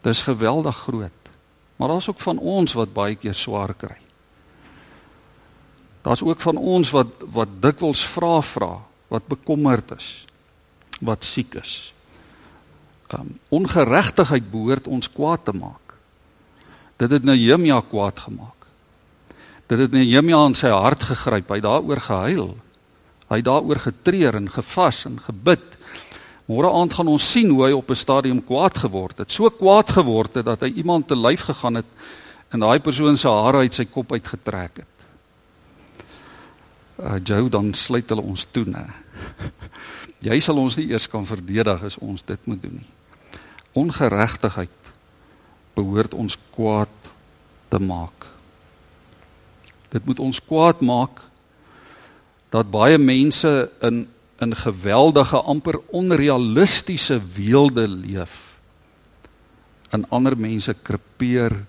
Dis 0.02 0.22
geweldig 0.22 0.76
groot. 0.76 1.22
Maar 1.76 1.88
daar's 1.88 2.08
ook 2.08 2.20
van 2.20 2.38
ons 2.38 2.72
wat 2.72 2.92
baie 2.92 3.16
keer 3.16 3.34
swaar 3.34 3.74
kry. 3.74 3.96
Daar's 6.06 6.22
ook 6.22 6.40
van 6.40 6.56
ons 6.56 6.90
wat 6.94 7.24
wat 7.34 7.56
dikwels 7.60 8.04
vra 8.06 8.40
vra, 8.40 8.78
wat 9.10 9.26
bekommerd 9.26 9.90
is, 9.96 10.24
wat 11.00 11.24
siek 11.24 11.54
is. 11.58 11.92
Um 13.10 13.38
ongeregtigheid 13.48 14.50
behoort 14.50 14.86
ons 14.86 15.10
kwaad 15.10 15.44
te 15.44 15.52
maak. 15.52 15.94
Dit 16.96 17.10
het 17.10 17.24
Nehemia 17.24 17.80
kwaad 17.80 18.18
gemaak. 18.18 18.66
Dit 19.66 19.78
het 19.78 19.92
Nehemia 19.92 20.44
in 20.46 20.54
sy 20.54 20.70
hart 20.70 21.02
gegryp, 21.10 21.50
hy 21.50 21.60
daaroor 21.60 22.00
gehuil. 22.00 22.54
Hy 23.26 23.40
daaroor 23.42 23.82
getreur 23.82 24.38
en 24.38 24.46
gevas 24.50 25.04
en 25.08 25.18
gebid. 25.20 25.74
Môre 26.46 26.70
aand 26.70 26.92
gaan 26.94 27.10
ons 27.10 27.30
sien 27.32 27.48
hoe 27.50 27.64
hy 27.66 27.72
op 27.74 27.90
'n 27.90 27.98
stadium 27.98 28.44
kwaad 28.44 28.78
geword 28.78 29.18
het. 29.18 29.30
So 29.32 29.50
kwaad 29.50 29.90
geword 29.90 30.34
het 30.34 30.44
dat 30.44 30.60
hy 30.60 30.70
iemand 30.78 31.08
te 31.08 31.16
lyf 31.16 31.40
gegaan 31.40 31.74
het 31.74 31.90
en 32.50 32.60
daai 32.60 32.80
persoon 32.80 33.16
se 33.16 33.28
hare 33.28 33.58
uit 33.66 33.74
sy 33.74 33.84
kop 33.84 34.12
uitgetrek 34.12 34.76
het. 34.76 34.96
Uh 36.98 37.18
Jou 37.24 37.48
dan 37.48 37.74
sluit 37.74 38.08
hulle 38.08 38.22
ons 38.22 38.46
toe, 38.50 38.64
né? 38.64 38.86
Jy 40.28 40.40
sal 40.40 40.56
ons 40.56 40.76
nie 40.76 40.88
eers 40.90 41.08
kan 41.08 41.26
verdedig 41.26 41.82
as 41.82 41.98
ons 41.98 42.22
dit 42.22 42.46
moet 42.46 42.62
doen 42.62 42.74
nie. 42.74 42.90
Ongeregtigheid 43.72 44.92
behoort 45.74 46.14
ons 46.14 46.38
kwaad 46.54 47.12
te 47.68 47.78
maak. 47.78 48.26
Dit 49.92 50.06
moet 50.06 50.20
ons 50.20 50.40
kwaad 50.40 50.80
maak 50.80 51.20
dat 52.50 52.70
baie 52.70 52.98
mense 52.98 53.70
in 53.82 54.06
in 54.38 54.56
geweldige 54.56 55.40
amper 55.40 55.80
onrealistiese 55.86 57.20
weelde 57.34 57.88
leef. 57.88 58.58
In 59.90 60.04
ander 60.08 60.36
mense 60.38 60.74
krepeer 60.82 61.64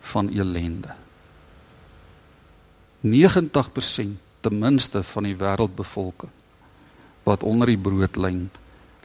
van 0.00 0.28
elende 0.28 0.92
90% 3.04 4.16
ten 4.40 4.58
minste 4.58 5.02
van 5.02 5.22
die 5.28 5.36
wêreldbevolking 5.36 6.32
wat 7.24 7.42
onder 7.42 7.68
die 7.68 7.80
broodlyn 7.80 8.50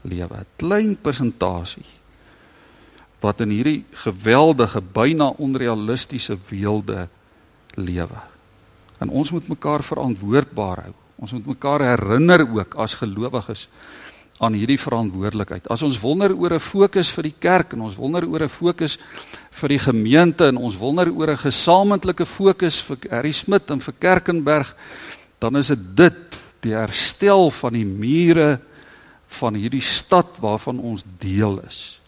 lewe. 0.02 0.36
'n 0.44 0.48
klein 0.56 0.96
persentasie 0.96 1.88
wat 3.20 3.40
in 3.40 3.50
hierdie 3.50 3.84
geweldige 3.92 4.82
byna 4.82 5.28
onrealistiese 5.36 6.38
weelde 6.48 7.08
lewe. 7.76 8.20
En 8.98 9.10
ons 9.10 9.32
moet 9.32 9.48
mekaar 9.48 9.84
verantwoordbaar 9.84 10.84
hou 10.84 10.96
Ons 11.20 11.34
moet 11.36 11.46
mekaar 11.52 11.84
herinner 11.84 12.46
ook 12.48 12.78
as 12.80 12.96
gelowiges 12.96 13.68
aan 14.40 14.56
hierdie 14.56 14.80
verantwoordelikheid. 14.80 15.68
As 15.68 15.84
ons 15.84 16.00
wonder 16.00 16.32
oor 16.32 16.54
'n 16.54 16.60
fokus 16.60 17.12
vir 17.12 17.24
die 17.24 17.36
kerk 17.40 17.74
en 17.74 17.82
ons 17.82 17.96
wonder 17.96 18.26
oor 18.26 18.44
'n 18.44 18.50
fokus 18.50 18.98
vir 19.52 19.70
die 19.70 19.80
gemeente 19.80 20.48
en 20.48 20.58
ons 20.58 20.78
wonder 20.78 21.12
oor 21.12 21.32
'n 21.32 21.38
gesamentlike 21.38 22.26
fokus 22.26 22.82
vir 22.82 22.98
Harry 23.10 23.32
Smit 23.32 23.70
en 23.70 23.80
vir 23.80 23.94
Kerkenberg, 24.00 24.76
dan 25.40 25.58
is 25.58 25.68
dit 25.68 25.96
dit 25.96 26.40
die 26.62 26.74
herstel 26.74 27.52
van 27.52 27.74
die 27.74 27.86
mure 27.86 28.60
van 29.28 29.54
hierdie 29.54 29.82
stad 29.82 30.38
waarvan 30.40 30.80
ons 30.80 31.04
deel 31.18 31.60
is. 31.68 32.00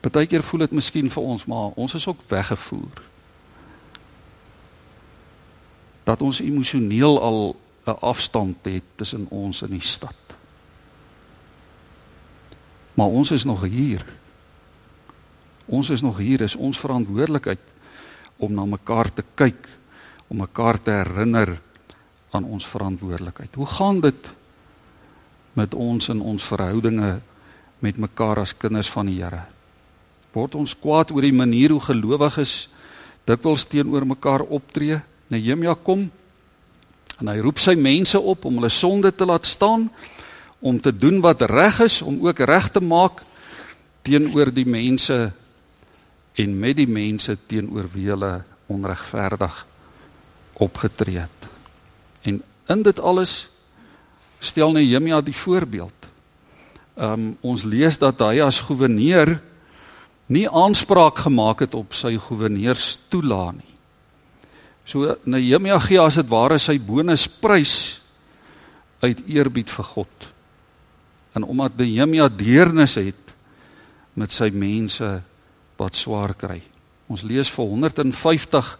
Partykeer 0.00 0.42
voel 0.42 0.60
dit 0.60 0.72
miskien 0.72 1.10
vir 1.10 1.22
ons 1.22 1.46
maar 1.46 1.72
ons 1.74 1.94
is 1.94 2.06
ook 2.06 2.22
weggevoer 2.28 3.05
dat 6.06 6.22
ons 6.22 6.40
emosioneel 6.40 7.18
al 7.20 7.56
'n 7.86 7.98
afstand 8.00 8.56
het 8.62 8.84
tussen 8.94 9.26
ons 9.30 9.62
en 9.62 9.70
die 9.70 9.82
stad. 9.82 10.14
Maar 12.94 13.06
ons 13.06 13.30
is 13.30 13.44
nog 13.44 13.62
hier. 13.62 14.06
Ons 15.66 15.90
is 15.90 16.00
nog 16.00 16.18
hier, 16.18 16.40
is 16.40 16.54
ons 16.54 16.78
verantwoordelikheid 16.78 17.60
om 18.36 18.54
na 18.54 18.64
mekaar 18.64 19.12
te 19.12 19.24
kyk, 19.34 19.68
om 20.26 20.36
mekaar 20.36 20.82
te 20.82 20.90
herinner 20.90 21.60
aan 22.30 22.44
ons 22.44 22.66
verantwoordelikheid. 22.66 23.54
Hoe 23.54 23.66
gaan 23.66 24.00
dit 24.00 24.32
met 25.52 25.74
ons 25.74 26.08
in 26.08 26.20
ons 26.20 26.44
verhoudinge 26.44 27.20
met 27.78 27.96
mekaar 27.96 28.38
as 28.38 28.56
kinders 28.56 28.90
van 28.90 29.06
die 29.06 29.22
Here? 29.22 29.44
Word 30.32 30.54
ons 30.54 30.76
kwaad 30.76 31.10
oor 31.10 31.22
die 31.22 31.32
manier 31.32 31.70
hoe 31.70 31.80
gelowiges 31.80 32.68
dikwels 33.24 33.66
teenoor 33.66 34.06
mekaar 34.06 34.40
optree? 34.40 35.00
Nehemia 35.28 35.74
kom 35.74 36.06
en 37.16 37.30
hy 37.30 37.38
roep 37.40 37.58
sy 37.62 37.74
mense 37.78 38.18
op 38.20 38.44
om 38.44 38.60
hulle 38.60 38.72
sonde 38.72 39.12
te 39.14 39.26
laat 39.26 39.46
staan 39.48 39.88
om 40.60 40.80
te 40.80 40.92
doen 40.92 41.20
wat 41.24 41.44
reg 41.50 41.80
is 41.86 42.02
om 42.02 42.20
ook 42.26 42.44
reg 42.48 42.68
te 42.72 42.80
maak 42.80 43.22
teenoor 44.06 44.52
die 44.54 44.66
mense 44.68 45.16
en 46.36 46.58
met 46.60 46.76
die 46.76 46.88
mense 46.88 47.36
teenoor 47.48 47.88
wie 47.94 48.10
hulle 48.10 48.32
onregverdig 48.70 49.64
opgetree 50.62 51.18
het. 51.24 51.48
En 52.22 52.40
in 52.68 52.82
dit 52.82 53.00
alles 53.00 53.48
stel 54.40 54.72
Nehemia 54.72 55.20
die 55.20 55.36
voorbeeld. 55.36 56.08
Um 56.96 57.36
ons 57.40 57.64
lees 57.64 57.98
dat 58.00 58.20
hy 58.24 58.40
as 58.44 58.62
goewerneur 58.68 59.36
nie 60.32 60.46
aanspraak 60.48 61.22
gemaak 61.26 61.62
het 61.66 61.74
op 61.78 61.94
sy 61.94 62.16
goewerneurstoelaat 62.18 63.60
nie. 63.60 63.75
So 64.86 65.16
Nehemia 65.26 65.80
gee 65.82 65.98
as 65.98 66.20
dit 66.20 66.28
ware 66.30 66.60
sy 66.62 66.78
bonusprys 66.78 67.74
uit 69.02 69.24
eerbied 69.26 69.70
vir 69.70 69.88
God. 69.90 70.28
En 71.34 71.42
omdat 71.42 71.76
Nehemia 71.80 72.28
deernis 72.30 72.94
het 73.00 73.34
met 74.14 74.32
sy 74.32 74.52
mense 74.54 75.08
wat 75.76 75.98
swaar 75.98 76.36
kry. 76.38 76.60
Ons 77.10 77.26
lees 77.26 77.50
vir 77.52 77.72
150 77.74 78.72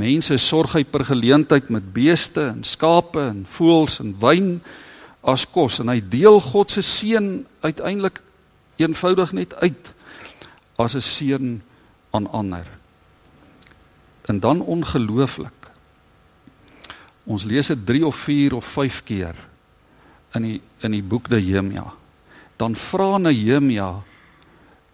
mense 0.00 0.38
sorg 0.40 0.78
hy 0.78 0.82
per 0.88 1.04
geleentheid 1.04 1.68
met 1.70 1.92
beeste 1.92 2.48
en 2.48 2.64
skape 2.64 3.20
en 3.28 3.44
voëls 3.44 4.00
en 4.00 4.14
wyn 4.24 4.54
as 5.22 5.44
kos 5.52 5.82
en 5.84 5.92
hy 5.92 6.00
deel 6.00 6.40
God 6.40 6.72
se 6.72 6.82
seën 6.82 7.28
uiteindelik 7.60 8.22
eenvoudig 8.80 9.36
net 9.36 9.54
uit 9.60 9.92
as 10.80 10.96
'n 10.96 11.04
seën 11.04 11.60
aan 12.10 12.26
ander 12.32 12.81
en 14.26 14.40
dan 14.40 14.60
ongelooflik. 14.60 15.70
Ons 17.24 17.44
lees 17.44 17.66
dit 17.66 17.86
3 17.86 18.06
of 18.06 18.16
4 18.16 18.54
of 18.54 18.64
5 18.64 19.02
keer 19.06 19.36
in 20.34 20.46
die 20.46 20.60
in 20.82 20.94
die 20.96 21.02
boek 21.02 21.28
Nehemia. 21.30 21.92
Dan 22.58 22.74
vra 22.76 23.18
Nehemia 23.18 24.02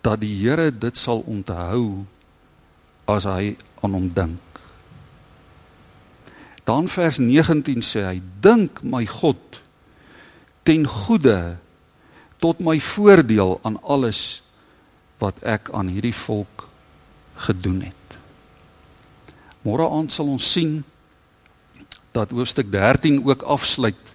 dat 0.04 0.20
die 0.20 0.34
Here 0.40 0.70
dit 0.70 0.96
sal 0.96 1.22
onthou 1.26 2.04
as 3.08 3.24
hy 3.24 3.56
aan 3.80 3.96
hom 3.96 4.10
dink. 4.12 4.44
Dan 6.68 6.88
vers 6.92 7.18
19 7.18 7.80
sê 7.80 8.04
hy: 8.04 8.20
"Dink 8.40 8.82
my 8.82 9.06
God 9.06 9.62
ten 10.62 10.84
goeie 10.84 11.56
tot 12.38 12.60
my 12.60 12.76
voordeel 12.80 13.58
aan 13.64 13.80
alles 13.82 14.42
wat 15.18 15.40
ek 15.42 15.72
aan 15.72 15.88
hierdie 15.88 16.14
volk 16.14 16.68
gedoen 17.48 17.88
het." 17.88 17.97
Môre 19.68 19.84
aand 19.92 20.12
sal 20.12 20.30
ons 20.32 20.44
sien 20.54 20.78
dat 22.16 22.32
hoofstuk 22.32 22.70
13 22.72 23.20
ook 23.26 23.44
afsluit 23.44 24.14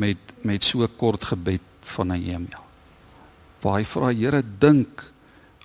met 0.00 0.18
met 0.42 0.64
so 0.64 0.82
'n 0.82 0.96
kort 0.96 1.24
gebed 1.24 1.62
van 1.80 2.08
Nehemia. 2.08 2.60
Waar 3.60 3.78
hy 3.78 3.84
vra 3.84 4.08
Here 4.12 4.42
dink 4.58 5.12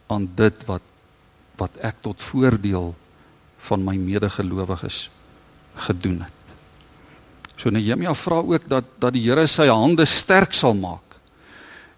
aan 0.08 0.30
dit 0.36 0.66
wat 0.66 0.82
wat 1.58 1.78
ek 1.82 2.02
tot 2.02 2.22
voordeel 2.22 2.96
van 3.58 3.84
my 3.84 3.96
medegelowiges 3.96 5.10
gedoen 5.76 6.22
het. 6.22 6.46
So 7.56 7.70
Nehemia 7.70 8.14
vra 8.14 8.36
ook 8.36 8.68
dat 8.68 8.86
dat 9.00 9.14
die 9.14 9.24
Here 9.24 9.48
sy 9.48 9.68
hande 9.68 10.06
sterk 10.06 10.54
sal 10.54 10.74
maak 10.74 11.16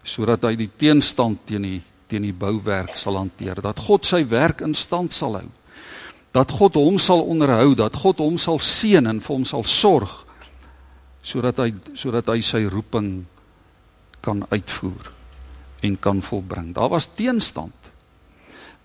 sodat 0.02 0.42
hy 0.42 0.56
die 0.56 0.70
teenstand 0.76 1.38
teen 1.44 1.62
die 1.62 1.82
teen 2.06 2.22
die 2.22 2.32
bouwerk 2.32 2.96
sal 2.96 3.16
hanteer, 3.16 3.60
dat 3.62 3.78
God 3.78 4.04
sy 4.04 4.26
werk 4.26 4.60
in 4.60 4.74
stand 4.74 5.12
sal 5.12 5.34
hou 5.34 5.48
dat 6.30 6.50
God 6.50 6.78
hom 6.78 6.98
sal 6.98 7.24
onderhou, 7.26 7.74
dat 7.74 7.96
God 7.96 8.22
hom 8.22 8.38
sal 8.38 8.60
seën 8.62 9.06
en 9.06 9.20
vir 9.22 9.34
hom 9.34 9.46
sal 9.46 9.66
sorg 9.66 10.26
sodat 11.20 11.58
hy 11.60 11.72
sodat 11.98 12.30
hy 12.32 12.38
sy 12.40 12.62
roeping 12.70 13.26
kan 14.24 14.40
uitvoer 14.48 15.10
en 15.84 15.96
kan 16.00 16.20
volbring. 16.24 16.72
Daar 16.76 16.88
was 16.92 17.10
teenstand. 17.16 17.76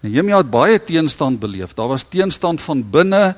Nehemia 0.04 0.42
het 0.42 0.52
baie 0.52 0.80
teenstand 0.84 1.40
beleef. 1.40 1.74
Daar 1.76 1.92
was 1.92 2.08
teenstand 2.08 2.62
van 2.62 2.84
binne 2.92 3.36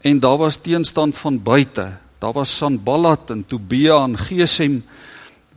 en 0.00 0.20
daar 0.20 0.38
was 0.38 0.60
teenstand 0.60 1.16
van 1.16 1.40
buite. 1.42 1.86
Daar 2.18 2.32
was 2.32 2.56
Sanballat 2.56 3.30
en 3.30 3.44
Tobia 3.46 4.02
en 4.04 4.18
Gesem 4.18 4.82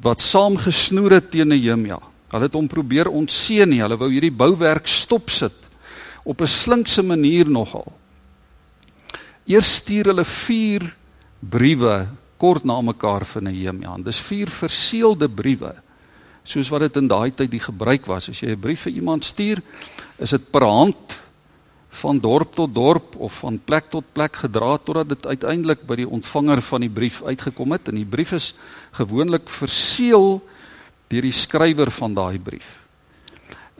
wat 0.02 0.22
saamgesnoer 0.22 1.20
het 1.20 1.32
teen 1.32 1.52
Nehemia. 1.52 2.00
Hulle 2.32 2.48
het 2.48 2.56
hom 2.56 2.67
probeer 2.67 3.10
ontseën 3.12 3.70
nie. 3.70 3.82
Hulle 3.84 4.00
wou 4.00 4.10
hierdie 4.12 4.34
bouwerk 4.34 4.88
stopsit 4.88 5.70
op 6.23 6.41
'n 6.41 6.47
slinkse 6.47 7.01
manier 7.03 7.49
nogal. 7.49 7.91
Eers 9.45 9.75
stuur 9.75 10.05
hulle 10.05 10.25
4 10.25 10.95
briewe 11.39 12.07
kort 12.38 12.63
na 12.63 12.81
mekaar 12.81 13.25
vir 13.25 13.41
Nehemia. 13.41 13.97
Dis 14.03 14.19
4 14.19 14.47
verseelde 14.47 15.29
briewe 15.29 15.75
soos 16.43 16.69
wat 16.69 16.81
dit 16.81 16.95
in 16.97 17.07
daai 17.07 17.31
tyd 17.31 17.51
die 17.51 17.62
gebruik 17.62 18.05
was. 18.05 18.29
As 18.29 18.39
jy 18.41 18.51
'n 18.51 18.60
brief 18.60 18.81
vir 18.81 18.93
iemand 18.93 19.25
stuur, 19.25 19.62
is 20.17 20.29
dit 20.29 20.51
per 20.51 20.65
hand 20.65 21.21
van 21.89 22.19
dorp 22.19 22.55
tot 22.55 22.73
dorp 22.73 23.15
of 23.15 23.34
van 23.43 23.60
plek 23.60 23.89
tot 23.89 24.03
plek 24.13 24.36
gedra 24.36 24.77
totdat 24.77 25.10
dit 25.10 25.25
uiteindelik 25.25 25.86
by 25.88 25.95
die 25.95 26.07
ontvanger 26.07 26.62
van 26.62 26.81
die 26.81 26.89
brief 26.89 27.23
uitgekom 27.23 27.71
het 27.71 27.88
en 27.88 27.95
die 27.95 28.05
brief 28.05 28.31
is 28.31 28.53
gewoonlik 28.91 29.49
verseël 29.49 30.41
deur 31.07 31.21
die 31.21 31.31
skrywer 31.36 31.91
van 31.91 32.13
daai 32.13 32.39
brief. 32.39 32.81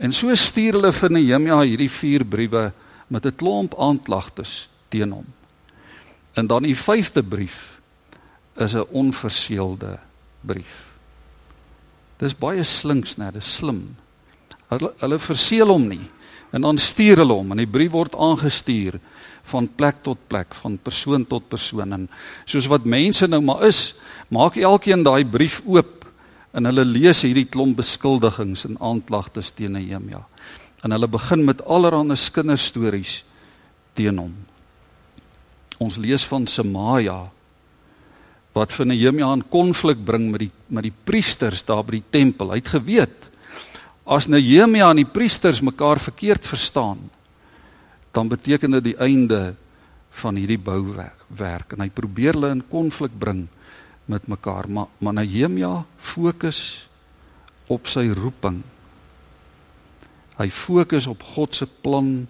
En 0.02 0.10
so 0.12 0.34
stuur 0.34 0.80
hulle 0.80 0.90
vir 0.92 1.12
Nehemia 1.14 1.60
hierdie 1.62 1.90
vier 1.90 2.24
briewe 2.26 2.72
met 3.06 3.26
'n 3.26 3.36
klomp 3.38 3.74
aanklagtes 3.78 4.68
teen 4.88 5.12
hom. 5.12 5.26
En 6.34 6.46
dan 6.46 6.62
die 6.62 6.76
vyfde 6.76 7.22
brief 7.22 7.80
is 8.56 8.74
'n 8.74 8.86
onverseelde 8.90 9.98
brief. 10.40 10.90
Dis 12.18 12.34
baie 12.34 12.64
slinks, 12.64 13.16
né? 13.16 13.30
Dis 13.32 13.54
slim. 13.54 13.96
Hulle 14.68 14.92
hulle 14.98 15.18
verseël 15.18 15.68
hom 15.68 15.88
nie. 15.88 16.10
En 16.50 16.60
dan 16.60 16.78
stuur 16.78 17.16
hulle 17.16 17.32
hom 17.32 17.50
en 17.50 17.56
die 17.56 17.66
brief 17.66 17.90
word 17.90 18.14
aangestuur 18.14 19.00
van 19.42 19.74
plek 19.74 20.00
tot 20.00 20.18
plek, 20.26 20.54
van 20.54 20.78
persoon 20.78 21.24
tot 21.26 21.48
persoon 21.48 21.92
en 21.92 22.10
soos 22.44 22.66
wat 22.66 22.84
mense 22.84 23.26
nou 23.26 23.40
maar 23.40 23.64
is, 23.64 23.94
maak 24.28 24.56
elkeen 24.56 25.02
daai 25.02 25.24
brief 25.24 25.62
oop 25.66 26.01
en 26.52 26.68
hulle 26.68 26.84
lees 26.84 27.22
hierdie 27.24 27.48
klomp 27.48 27.76
beskuldigings 27.80 28.66
en 28.68 28.78
aanklagtes 28.80 29.52
teen 29.56 29.72
Nehemia. 29.72 30.20
En 30.84 30.92
hulle 30.92 31.08
begin 31.08 31.44
met 31.44 31.62
allerlei 31.64 32.16
kinderstories 32.34 33.22
teen 33.94 34.18
hom. 34.18 34.34
Ons 35.78 35.96
lees 35.96 36.24
van 36.24 36.46
Semaja 36.46 37.30
wat 38.52 38.72
vir 38.72 38.86
Nehemia 38.86 39.32
'n 39.32 39.48
konflik 39.48 40.04
bring 40.04 40.30
met 40.30 40.40
die 40.40 40.52
met 40.68 40.82
die 40.82 40.94
priesters 41.04 41.64
daar 41.64 41.84
by 41.84 41.92
die 41.92 42.10
tempel. 42.10 42.50
Hy 42.50 42.56
het 42.56 42.68
geweet 42.68 43.32
As 44.02 44.26
Nehemia 44.26 44.88
en 44.90 44.98
die 44.98 45.06
priesters 45.06 45.60
mekaar 45.62 46.00
verkeerd 46.02 46.46
verstaan, 46.46 46.98
dan 48.10 48.28
beteken 48.28 48.74
dit 48.78 48.90
die 48.90 48.98
einde 48.98 49.54
van 50.22 50.36
hierdie 50.36 50.58
bouwerk 50.58 51.72
en 51.72 51.84
hy 51.84 51.88
probeer 51.88 52.34
hulle 52.36 52.50
in 52.52 52.64
konflik 52.68 53.14
bring 53.18 53.46
met 54.04 54.26
mekaar, 54.26 54.68
maar, 54.70 54.86
maar 54.98 55.12
Nehemia 55.12 55.84
fokus 55.96 56.88
op 57.66 57.86
sy 57.86 58.08
roeping. 58.08 58.62
Hy 60.36 60.48
fokus 60.50 61.06
op 61.06 61.22
God 61.22 61.54
se 61.54 61.66
plan 61.66 62.26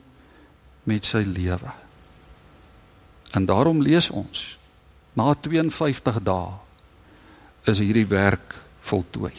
met 0.84 1.04
sy 1.04 1.22
lewe. 1.26 1.70
En 3.32 3.46
daarom 3.48 3.82
lees 3.82 4.10
ons 4.10 4.58
na 5.16 5.32
52 5.34 6.20
dae 6.24 6.52
is 7.68 7.78
hierdie 7.78 8.08
werk 8.08 8.56
voltooi. 8.82 9.32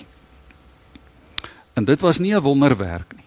En 1.74 1.86
dit 1.86 2.00
was 2.00 2.20
nie 2.20 2.34
'n 2.34 2.42
wonderwerk 2.42 3.14
nie. 3.16 3.24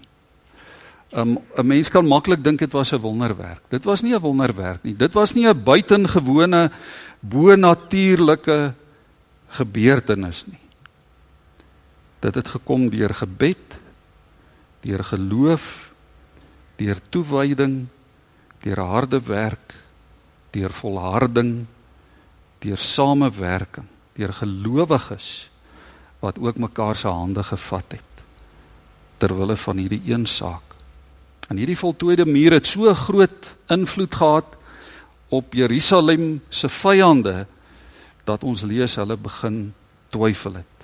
Um, 1.16 1.38
'n 1.56 1.66
mens 1.66 1.88
kan 1.88 2.06
maklik 2.06 2.42
dink 2.42 2.58
dit 2.58 2.72
was 2.72 2.92
'n 2.92 3.00
wonderwerk. 3.00 3.60
Dit 3.68 3.84
was 3.84 4.02
nie 4.02 4.14
'n 4.14 4.20
wonderwerk 4.20 4.82
nie. 4.82 4.96
Dit 4.96 5.12
was 5.12 5.34
nie 5.34 5.46
'n 5.46 5.62
buitengewone 5.62 6.70
bo-natuurlike 7.20 8.74
gebeurtenis 9.48 10.46
nie. 10.46 10.62
Dit 12.20 12.34
het 12.34 12.48
gekom 12.48 12.88
deur 12.90 13.14
gebed, 13.14 13.78
deur 14.80 15.04
geloof, 15.04 15.92
deur 16.76 17.00
toewyding, 17.10 17.86
deur 18.64 18.80
harde 18.80 19.20
werk, 19.20 19.74
deur 20.50 20.72
volharding, 20.72 21.66
deur 22.58 22.78
samewerking, 22.78 23.86
deur 24.16 24.32
gelowiges 24.32 25.50
wat 26.24 26.38
ook 26.40 26.56
mekaar 26.56 26.96
se 26.96 27.08
hande 27.08 27.42
gevat 27.44 27.98
het 27.98 28.22
ter 29.20 29.32
wille 29.36 29.56
van 29.56 29.78
hierdie 29.80 30.02
een 30.12 30.26
saak. 30.26 30.74
En 31.48 31.56
hierdie 31.56 31.78
voltooide 31.78 32.26
muur 32.26 32.56
het 32.56 32.66
so 32.66 32.92
groot 32.94 33.54
invloed 33.72 34.14
gehad 34.14 34.56
op 35.28 35.54
Jerusalem 35.54 36.40
se 36.48 36.68
vyande 36.68 37.46
dat 38.26 38.44
ons 38.44 38.64
lees 38.66 38.96
hulle 38.98 39.16
begin 39.16 39.70
twyfel 40.14 40.60
het. 40.60 40.76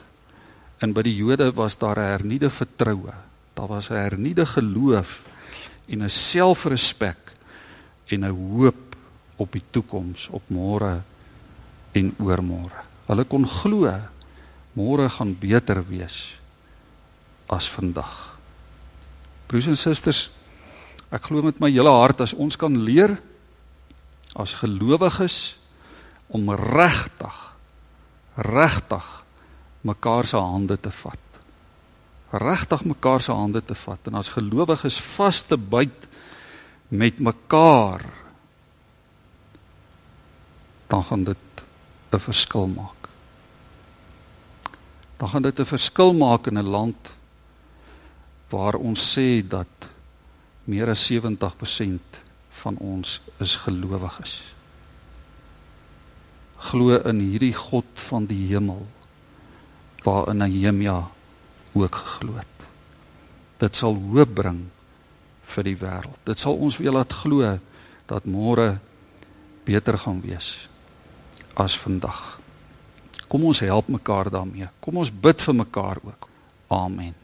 En 0.82 0.94
by 0.94 1.04
die 1.06 1.16
Jode 1.16 1.50
was 1.54 1.78
daar 1.78 1.98
'n 1.98 2.12
hernieude 2.18 2.50
vertroue. 2.50 3.14
Daar 3.54 3.68
was 3.68 3.90
'n 3.90 3.94
hernieude 3.94 4.46
geloof 4.46 5.22
en 5.88 6.02
'n 6.02 6.10
selfrespek 6.10 7.32
en 8.06 8.24
'n 8.24 8.30
hoop 8.30 8.96
op 9.36 9.52
die 9.52 9.64
toekoms, 9.70 10.28
op 10.28 10.42
môre 10.50 11.02
en 11.92 12.14
oormôre. 12.18 12.82
Hulle 13.06 13.24
kon 13.24 13.46
glo 13.48 13.90
môre 14.72 15.08
gaan 15.08 15.38
beter 15.38 15.82
wees 15.88 16.34
as 17.46 17.68
vandag. 17.68 18.38
Broers 19.46 19.66
en 19.66 19.76
susters, 19.76 20.30
ek 21.12 21.22
glo 21.28 21.42
met 21.42 21.60
my 21.60 21.70
hele 21.70 21.90
hart 21.90 22.20
as 22.20 22.32
ons 22.32 22.56
kan 22.56 22.72
leer 22.72 23.18
as 24.34 24.54
gelowiges 24.54 25.56
om 26.32 26.50
regtig 26.56 27.40
regtig 28.34 29.08
mekaar 29.84 30.24
se 30.24 30.40
hande 30.40 30.78
te 30.80 30.90
vat. 31.02 31.18
Regtig 32.32 32.84
mekaar 32.88 33.20
se 33.20 33.34
hande 33.36 33.60
te 33.62 33.76
vat 33.76 34.08
en 34.08 34.16
as 34.20 34.32
gelowiges 34.32 34.96
vas 35.16 35.42
te 35.44 35.58
byt 35.58 36.08
met 36.88 37.20
mekaar 37.20 38.04
dan 40.92 41.04
gaan 41.04 41.24
dit 41.24 41.36
'n 42.12 42.18
verskil 42.18 42.66
maak. 42.66 43.08
Dan 45.16 45.28
gaan 45.28 45.42
dit 45.42 45.58
'n 45.58 45.64
verskil 45.64 46.12
maak 46.12 46.46
in 46.46 46.58
'n 46.58 46.68
land 46.68 47.08
waar 48.48 48.74
ons 48.74 49.16
sê 49.18 49.46
dat 49.48 49.72
meer 50.64 50.88
as 50.88 51.06
70% 51.06 52.24
van 52.50 52.76
ons 52.76 53.20
is 53.36 53.56
gelowiges. 53.56 54.54
Glo 56.62 56.98
in 57.08 57.20
hierdie 57.20 57.54
God 57.56 57.88
van 58.08 58.26
die 58.30 58.46
hemel 58.52 58.86
waarin 60.02 60.42
Nehemia 60.42 61.08
ook 61.72 61.94
geglo 61.94 62.36
het. 62.36 62.66
Dit 63.62 63.78
sal 63.78 63.94
hoop 63.94 64.34
bring 64.34 64.64
vir 65.54 65.66
die 65.68 65.76
wêreld. 65.78 66.18
Dit 66.26 66.42
sal 66.42 66.58
ons 66.58 66.78
weer 66.80 66.94
laat 66.94 67.12
glo 67.22 67.56
dat 68.10 68.26
môre 68.26 68.76
beter 69.66 69.98
gaan 69.98 70.20
wees 70.24 70.68
as 71.54 71.76
vandag. 71.78 72.38
Kom 73.28 73.44
ons 73.48 73.62
help 73.64 73.88
mekaar 73.88 74.30
daarmee. 74.32 74.68
Kom 74.80 74.98
ons 75.00 75.12
bid 75.12 75.42
vir 75.42 75.60
mekaar 75.62 76.02
ook. 76.04 76.28
Amen. 76.68 77.21